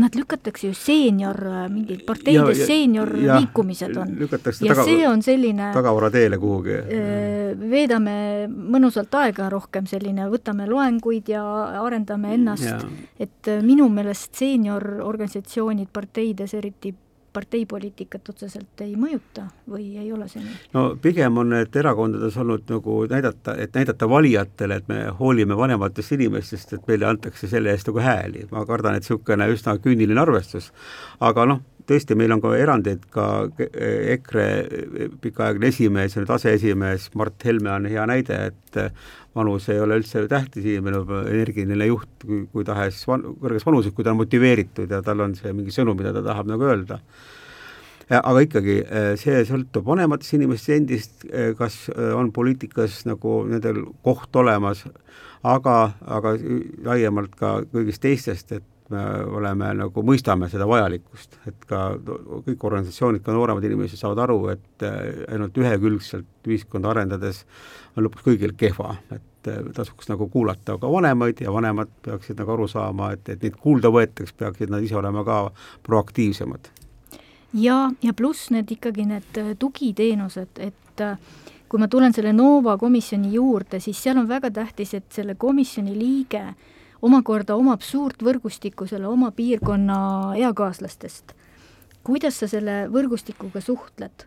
Nad 0.00 0.16
lükatakse 0.18 0.70
ju 0.70 0.74
seenior, 0.76 1.38
mingid 1.70 2.02
parteides 2.08 2.64
seeniorliikumised 2.66 3.96
on. 4.00 4.16
ja 4.20 4.74
taga, 4.74 4.84
see 4.84 5.06
on 5.08 5.22
selline 5.22 5.70
tagavarateele 5.76 6.38
kuhugi. 6.42 6.80
veedame 7.70 8.16
mõnusalt 8.48 9.14
aega 9.22 9.50
rohkem, 9.52 9.86
selline, 9.86 10.26
võtame 10.32 10.66
loenguid 10.70 11.30
ja 11.30 11.44
arendame 11.84 12.34
ennast, 12.34 12.86
et 13.18 13.50
minu 13.62 13.88
meelest 13.88 14.34
seeniororganisatsioonid 14.36 15.88
parteides 15.92 16.54
eriti 16.54 16.94
parteipoliitikat 17.36 18.32
otseselt 18.32 18.82
ei 18.84 18.94
mõjuta 18.98 19.46
või 19.70 19.90
ei 20.00 20.10
ole 20.14 20.28
see 20.32 20.42
nii? 20.44 20.56
no 20.76 20.86
pigem 21.02 21.40
on 21.42 21.52
need 21.52 21.76
erakondades 21.76 22.36
olnud 22.40 22.66
nagu 22.72 22.98
näidata, 23.10 23.56
et 23.60 23.76
näidata 23.76 24.08
valijatele, 24.10 24.80
et 24.80 24.90
me 24.92 25.02
hoolime 25.20 25.58
vanematest 25.58 26.16
inimestest, 26.16 26.76
et 26.76 26.88
meile 26.88 27.10
antakse 27.10 27.50
selle 27.50 27.74
eest 27.74 27.90
nagu 27.90 28.02
hääli, 28.04 28.46
ma 28.52 28.64
kardan, 28.68 28.96
et 28.96 29.04
niisugune 29.06 29.48
üsna 29.52 29.76
küüniline 29.82 30.22
arvestus. 30.22 30.72
aga 31.20 31.46
noh, 31.52 31.62
tõesti, 31.86 32.16
meil 32.18 32.34
on 32.34 32.42
ka 32.42 32.54
erandeid, 32.58 33.04
ka 33.12 33.26
EKRE 34.16 34.48
pikaaegne 35.22 35.70
esimees 35.70 36.16
ja 36.16 36.22
nüüd 36.22 36.32
aseesimees 36.34 37.10
Mart 37.18 37.46
Helme 37.46 37.72
on 37.74 37.88
hea 37.90 38.06
näide, 38.10 38.40
et 38.50 38.80
vanus 39.36 39.68
ei 39.72 39.80
ole 39.80 39.98
üldse 40.00 40.24
tähtis, 40.30 40.64
inimene 40.64 41.02
on 41.02 41.28
energiline 41.28 41.88
juht, 41.88 42.10
kui, 42.24 42.44
kui 42.52 42.66
tahes 42.66 43.02
van-, 43.08 43.26
kõrges 43.42 43.66
vanuses, 43.66 43.94
kui 43.94 44.06
ta 44.06 44.14
on 44.14 44.22
motiveeritud 44.22 44.92
ja 44.92 45.02
tal 45.04 45.22
on 45.24 45.36
see 45.38 45.52
mingi 45.56 45.74
sõnum, 45.74 45.98
mida 45.98 46.14
ta 46.16 46.24
tahab 46.24 46.48
nagu 46.50 46.66
öelda. 46.66 47.00
Aga 48.14 48.44
ikkagi, 48.44 48.76
see 49.18 49.42
sõltub 49.48 49.88
vanematest 49.88 50.36
inimestest 50.36 50.76
endist, 50.76 51.26
kas 51.58 51.80
on 51.94 52.30
poliitikas 52.34 53.00
nagu 53.08 53.40
nendel 53.50 53.82
koht 54.06 54.36
olemas, 54.38 54.84
aga, 55.46 55.76
aga 56.06 56.36
laiemalt 56.86 57.34
ka 57.38 57.58
kõigist 57.72 58.04
teistest, 58.04 58.52
et 58.54 58.66
me 58.90 59.02
oleme 59.38 59.72
nagu, 59.80 60.02
mõistame 60.06 60.48
seda 60.50 60.66
vajalikkust, 60.68 61.40
et 61.50 61.64
ka 61.66 61.80
kõik 62.46 62.66
organisatsioonid, 62.68 63.24
ka 63.26 63.34
nooremad 63.34 63.64
inimesed 63.66 63.98
saavad 63.98 64.22
aru, 64.26 64.38
et 64.54 64.86
ainult 64.86 65.58
ühekülgselt 65.58 66.46
ühiskonda 66.46 66.92
arendades 66.92 67.42
on 67.96 68.06
lõpuks 68.06 68.26
kõigil 68.26 68.54
kehva, 68.58 68.96
et 69.10 69.50
äh, 69.50 69.62
tasuks 69.76 70.10
nagu 70.10 70.28
kuulata 70.30 70.76
ka 70.80 70.90
vanemaid 70.92 71.42
ja 71.42 71.54
vanemad 71.54 71.90
peaksid 72.06 72.38
nagu 72.40 72.54
aru 72.56 72.68
saama, 72.70 73.12
et, 73.16 73.28
et 73.32 73.42
neid 73.42 73.58
kuulda 73.62 73.90
võetaks, 73.92 74.36
peaksid 74.38 74.72
nad 74.72 74.84
ise 74.84 74.98
olema 75.00 75.24
ka 75.26 75.40
proaktiivsemad. 75.86 76.70
Ja, 77.54 77.90
ja 78.02 78.14
pluss 78.14 78.50
need 78.50 78.70
ikkagi 78.70 79.06
need 79.06 79.40
äh, 79.40 79.52
tugiteenused, 79.58 80.58
et 80.58 81.00
äh, 81.04 81.18
kui 81.68 81.80
ma 81.82 81.88
tulen 81.88 82.14
selle 82.14 82.32
Nova 82.32 82.76
komisjoni 82.78 83.32
juurde, 83.34 83.80
siis 83.80 84.02
seal 84.02 84.18
on 84.18 84.28
väga 84.28 84.50
tähtis, 84.50 84.94
et 84.94 85.06
selle 85.12 85.34
komisjoni 85.34 85.96
liige 85.98 86.44
omakorda 87.02 87.56
omab 87.56 87.82
suurt 87.84 88.22
võrgustikku 88.24 88.86
selle 88.88 89.08
oma 89.08 89.30
piirkonna 89.30 89.98
eakaaslastest. 90.38 91.34
kuidas 92.06 92.38
sa 92.38 92.46
selle 92.48 92.86
võrgustikuga 92.92 93.60
suhtled? 93.60 94.26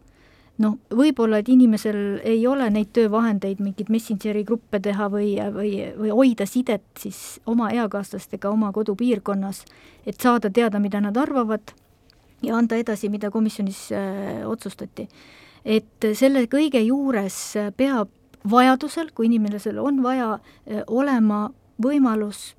noh, 0.60 0.76
võib-olla, 0.92 1.40
et 1.40 1.50
inimesel 1.50 2.20
ei 2.28 2.42
ole 2.48 2.68
neid 2.74 2.92
töövahendeid, 2.96 3.62
mingeid 3.64 3.90
Messengeri 3.94 4.44
gruppe 4.44 4.82
teha 4.84 5.08
või, 5.12 5.38
või, 5.56 5.72
või 5.96 6.12
hoida 6.12 6.48
sidet 6.50 6.84
siis 7.00 7.40
oma 7.48 7.70
eakaaslastega 7.72 8.52
oma 8.52 8.74
kodupiirkonnas, 8.76 9.64
et 10.06 10.20
saada 10.20 10.52
teada, 10.52 10.82
mida 10.84 11.00
nad 11.00 11.18
arvavad, 11.18 11.72
ja 12.44 12.58
anda 12.58 12.78
edasi, 12.80 13.10
mida 13.10 13.32
komisjonis 13.32 13.90
äh, 13.92 14.48
otsustati. 14.48 15.08
et 15.66 16.06
selle 16.16 16.46
kõige 16.48 16.80
juures 16.80 17.36
peab 17.78 18.10
vajadusel, 18.50 19.12
kui 19.14 19.28
inimesel 19.28 19.80
on 19.80 20.04
vaja, 20.04 20.38
äh, 20.40 20.84
olema 20.88 21.50
võimalus 21.84 22.54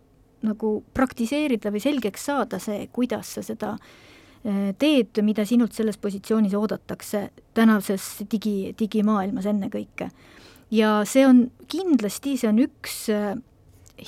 nagu 0.45 0.81
praktiseerida 0.97 1.73
või 1.73 1.83
selgeks 1.85 2.25
saada 2.25 2.59
see, 2.61 2.87
kuidas 2.93 3.35
sa 3.37 3.43
seda 3.45 3.75
äh, 3.77 4.71
teed, 4.79 5.23
mida 5.25 5.45
sinult 5.49 5.77
selles 5.77 5.99
positsioonis 6.01 6.55
oodatakse 6.57 7.29
tänases 7.55 8.25
digi, 8.31 8.75
digimaailmas 8.79 9.47
ennekõike. 9.47 10.11
ja 10.71 11.01
see 11.05 11.27
on 11.27 11.51
kindlasti, 11.69 12.37
see 12.37 12.49
on 12.49 12.61
üks 12.67 13.09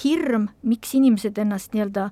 hirm, 0.04 0.48
miks 0.62 0.94
inimesed 0.96 1.38
ennast 1.38 1.74
nii-öelda 1.74 2.10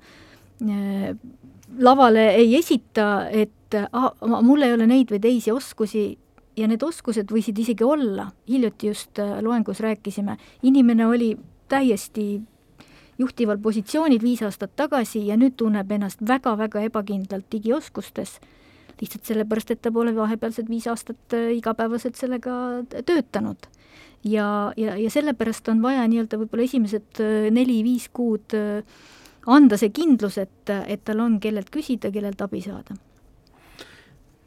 lavale 1.79 2.31
ei 2.35 2.57
esita, 2.59 3.29
et 3.31 3.77
ah, 3.93 4.11
mul 4.43 4.67
ei 4.67 4.75
ole 4.75 4.87
neid 4.91 5.13
või 5.13 5.23
teisi 5.23 5.53
oskusi. 5.55 6.19
Ja 6.59 6.67
need 6.69 6.83
oskused 6.83 7.31
võisid 7.31 7.57
isegi 7.63 7.87
olla, 7.87 8.27
hiljuti 8.51 8.91
just 8.91 9.21
äh, 9.23 9.39
loengus 9.41 9.79
rääkisime, 9.81 10.35
inimene 10.67 11.07
oli 11.07 11.31
täiesti 11.71 12.41
juhtival 13.21 13.61
positsioonil 13.63 14.21
viis 14.21 14.43
aastat 14.43 14.75
tagasi 14.77 15.23
ja 15.29 15.39
nüüd 15.41 15.55
tunneb 15.57 15.93
ennast 15.95 16.21
väga-väga 16.27 16.83
ebakindlalt 16.89 17.47
digioskustes, 17.55 18.35
lihtsalt 19.01 19.31
sellepärast, 19.31 19.71
et 19.71 19.81
ta 19.81 19.93
pole 19.95 20.13
vahepealsed 20.17 20.69
viis 20.69 20.91
aastat 20.91 21.39
äh, 21.39 21.53
igapäevaselt 21.57 22.19
sellega 22.19 22.83
töötanud. 23.07 23.71
ja, 24.25 24.73
ja, 24.77 24.99
ja 24.99 25.11
sellepärast 25.11 25.71
on 25.73 25.81
vaja 25.83 26.03
nii-öelda 26.11 26.37
võib-olla 26.43 26.67
esimesed 26.67 27.23
neli-viis 27.55 28.11
kuud 28.13 28.59
äh, 28.59 28.83
anda 29.47 29.79
see 29.81 29.93
kindlus, 29.95 30.39
et, 30.39 30.71
et 30.71 31.03
tal 31.05 31.21
on, 31.25 31.41
kellelt 31.41 31.71
küsida, 31.73 32.11
kellelt 32.13 32.41
abi 32.45 32.61
saada. 32.65 32.97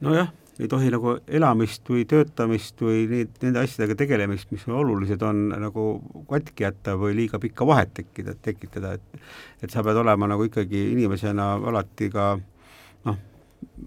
nojah, 0.03 0.29
ei 0.60 0.67
tohi 0.69 0.91
nagu 0.93 1.15
elamist 1.27 1.88
või 1.89 2.03
töötamist 2.10 2.82
või 2.82 3.06
neid, 3.10 3.34
nende 3.41 3.63
asjadega 3.63 3.95
tegelemist, 4.03 4.51
mis 4.53 4.65
olulised 4.67 5.21
on, 5.25 5.47
nagu 5.49 5.86
katki 6.29 6.67
jätta 6.67 6.97
või 6.99 7.15
liiga 7.17 7.39
pikka 7.41 7.65
vahet 7.67 7.93
tekkida, 7.97 8.36
tekitada, 8.41 8.93
et 8.93 9.21
et 9.63 9.71
sa 9.71 9.84
pead 9.84 9.97
olema 9.97 10.27
nagu 10.27 10.43
ikkagi 10.45 10.91
inimesena 10.91 11.53
alati 11.71 12.10
ka 12.13 12.34
noh, 13.08 13.17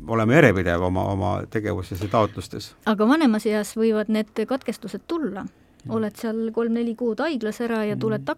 olema 0.09 0.39
järjepidev 0.39 0.83
oma, 0.89 1.05
oma 1.13 1.33
tegevustes 1.51 2.03
ja 2.03 2.09
taotlustes. 2.11 2.75
aga 2.87 3.09
vanemas 3.09 3.47
eas 3.47 3.77
võivad 3.77 4.11
need 4.11 4.47
katkestused 4.49 5.07
tulla, 5.07 5.47
oled 5.89 6.17
seal 6.19 6.49
kolm-neli 6.53 6.97
kuud 6.99 7.21
haiglas 7.23 7.61
ära 7.63 7.85
ja 7.85 7.97
tuled 7.97 8.25
mm. 8.25 8.31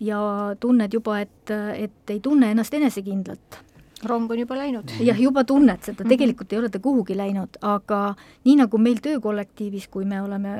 Ja 0.00 0.18
tunned 0.60 0.92
juba, 0.92 1.20
et, 1.20 1.50
et 1.76 2.10
ei 2.10 2.20
tunne 2.20 2.50
ennast 2.50 2.74
enesekindlalt. 2.74 3.62
rong 4.04 4.30
on 4.30 4.38
juba 4.38 4.56
läinud. 4.56 4.90
jah, 5.00 5.20
juba 5.20 5.44
tunned 5.44 5.82
seda, 5.82 6.04
mhm. 6.04 6.08
tegelikult 6.08 6.52
ei 6.52 6.58
ole 6.58 6.68
ta 6.68 6.78
kuhugi 6.78 7.16
läinud, 7.16 7.58
aga 7.62 8.14
nii 8.44 8.56
nagu 8.62 8.78
meil 8.78 9.00
töökollektiivis, 9.02 9.88
kui 9.88 10.04
me 10.04 10.22
oleme 10.22 10.58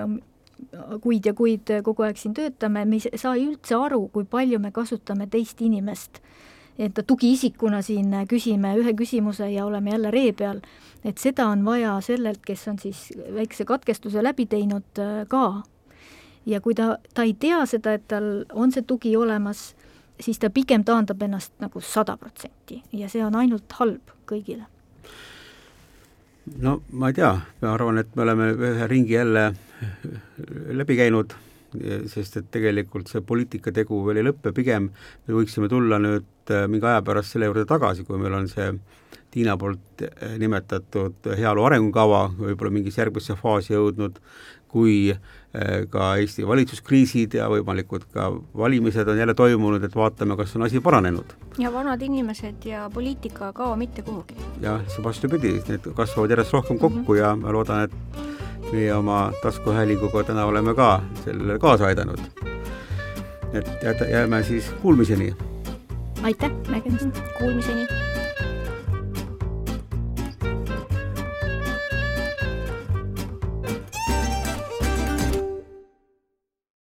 kuid 1.02 1.26
ja 1.26 1.34
kuid 1.34 1.70
kogu 1.84 2.06
aeg 2.06 2.16
siin 2.16 2.34
töötame, 2.34 2.84
me 2.88 2.96
ei 2.96 3.18
saa 3.20 3.36
üldse 3.36 3.76
aru, 3.76 4.06
kui 4.12 4.24
palju 4.24 4.58
me 4.58 4.72
kasutame 4.72 5.26
teist 5.26 5.60
inimest. 5.60 6.20
et 6.78 6.98
tugiisikuna 7.06 7.78
siin 7.82 8.10
küsime 8.28 8.74
ühe 8.76 8.92
küsimuse 8.92 9.46
ja 9.48 9.64
oleme 9.64 9.90
jälle 9.90 10.10
ree 10.10 10.32
peal, 10.32 10.58
et 11.04 11.18
seda 11.18 11.46
on 11.48 11.64
vaja 11.64 11.94
sellelt, 12.04 12.42
kes 12.44 12.68
on 12.68 12.78
siis 12.78 13.12
väikse 13.34 13.64
katkestuse 13.64 14.22
läbi 14.22 14.44
teinud 14.46 15.00
ka 15.28 15.62
ja 16.46 16.60
kui 16.60 16.74
ta, 16.74 16.96
ta 17.14 17.26
ei 17.26 17.34
tea 17.38 17.64
seda, 17.66 17.96
et 17.96 18.06
tal 18.08 18.44
on 18.54 18.72
see 18.72 18.86
tugi 18.86 19.16
olemas, 19.18 19.74
siis 20.20 20.38
ta 20.40 20.50
pigem 20.50 20.84
taandab 20.86 21.22
ennast 21.22 21.52
nagu 21.62 21.82
sada 21.84 22.16
protsenti. 22.16 22.82
Ja 22.92 23.10
see 23.12 23.24
on 23.24 23.36
ainult 23.36 23.78
halb 23.80 24.14
kõigile. 24.28 24.66
no 26.62 26.80
ma 26.92 27.10
ei 27.10 27.16
tea, 27.18 27.32
ma 27.62 27.72
arvan, 27.74 27.98
et 27.98 28.14
me 28.14 28.22
oleme 28.22 28.52
ühe 28.54 28.86
ringi 28.86 29.16
jälle 29.16 29.48
läbi 30.78 30.96
käinud, 30.96 31.34
sest 32.08 32.38
et 32.40 32.46
tegelikult 32.54 33.10
see 33.10 33.24
poliitikategu 33.26 33.98
veel 34.06 34.20
ei 34.20 34.28
lõppe, 34.28 34.52
pigem 34.54 34.88
me 35.26 35.34
võiksime 35.34 35.68
tulla 35.68 35.98
nüüd 36.00 36.54
äh, 36.54 36.68
mingi 36.70 36.86
aja 36.86 37.02
pärast 37.04 37.34
selle 37.34 37.50
juurde 37.50 37.66
tagasi, 37.68 38.06
kui 38.06 38.20
meil 38.20 38.38
on 38.38 38.48
see 38.48 38.70
Tiina 39.34 39.56
poolt 39.60 40.04
äh, 40.06 40.36
nimetatud 40.40 41.28
heaolu 41.36 41.66
arengukava 41.66 42.22
võib-olla 42.38 42.72
mingisse 42.78 43.02
järgmisse 43.02 43.36
faasi 43.40 43.74
jõudnud, 43.74 44.22
kui 44.68 45.12
äh, 45.12 45.86
ka 45.90 46.14
Eesti 46.20 46.46
valitsuskriisid 46.46 47.34
ja 47.38 47.48
võimalikud 47.52 48.06
ka 48.12 48.28
valimised 48.56 49.08
on 49.08 49.18
jälle 49.18 49.34
toimunud, 49.34 49.84
et 49.84 49.96
vaatame, 49.96 50.36
kas 50.36 50.56
on 50.56 50.66
asi 50.66 50.80
paranenud. 50.80 51.36
ja 51.58 51.72
vanad 51.72 52.02
inimesed 52.02 52.64
ja 52.64 52.90
poliitika 52.94 53.46
ei 53.46 53.52
kao 53.52 53.76
mitte 53.76 54.02
kuhugi. 54.02 54.36
jah, 54.60 54.82
see 54.88 55.04
vastupidi, 55.04 55.56
need 55.68 55.92
kasvavad 55.94 56.30
järjest 56.30 56.52
rohkem 56.52 56.78
kokku 56.78 56.98
mm 56.98 57.06
-hmm. 57.06 57.22
ja 57.22 57.36
ma 57.36 57.52
loodan, 57.52 57.84
et 57.84 58.72
meie 58.72 58.94
oma 58.94 59.32
taskuhäälinguga 59.42 60.24
täna 60.24 60.44
oleme 60.44 60.74
ka 60.74 61.02
sellele 61.24 61.58
kaasa 61.58 61.86
aidanud. 61.86 62.18
et 63.52 64.00
jääme 64.10 64.42
siis 64.42 64.70
kuulmiseni. 64.82 65.36
aitäh, 66.22 66.50
nägemist! 66.68 67.22
Kuulmiseni! 67.38 68.15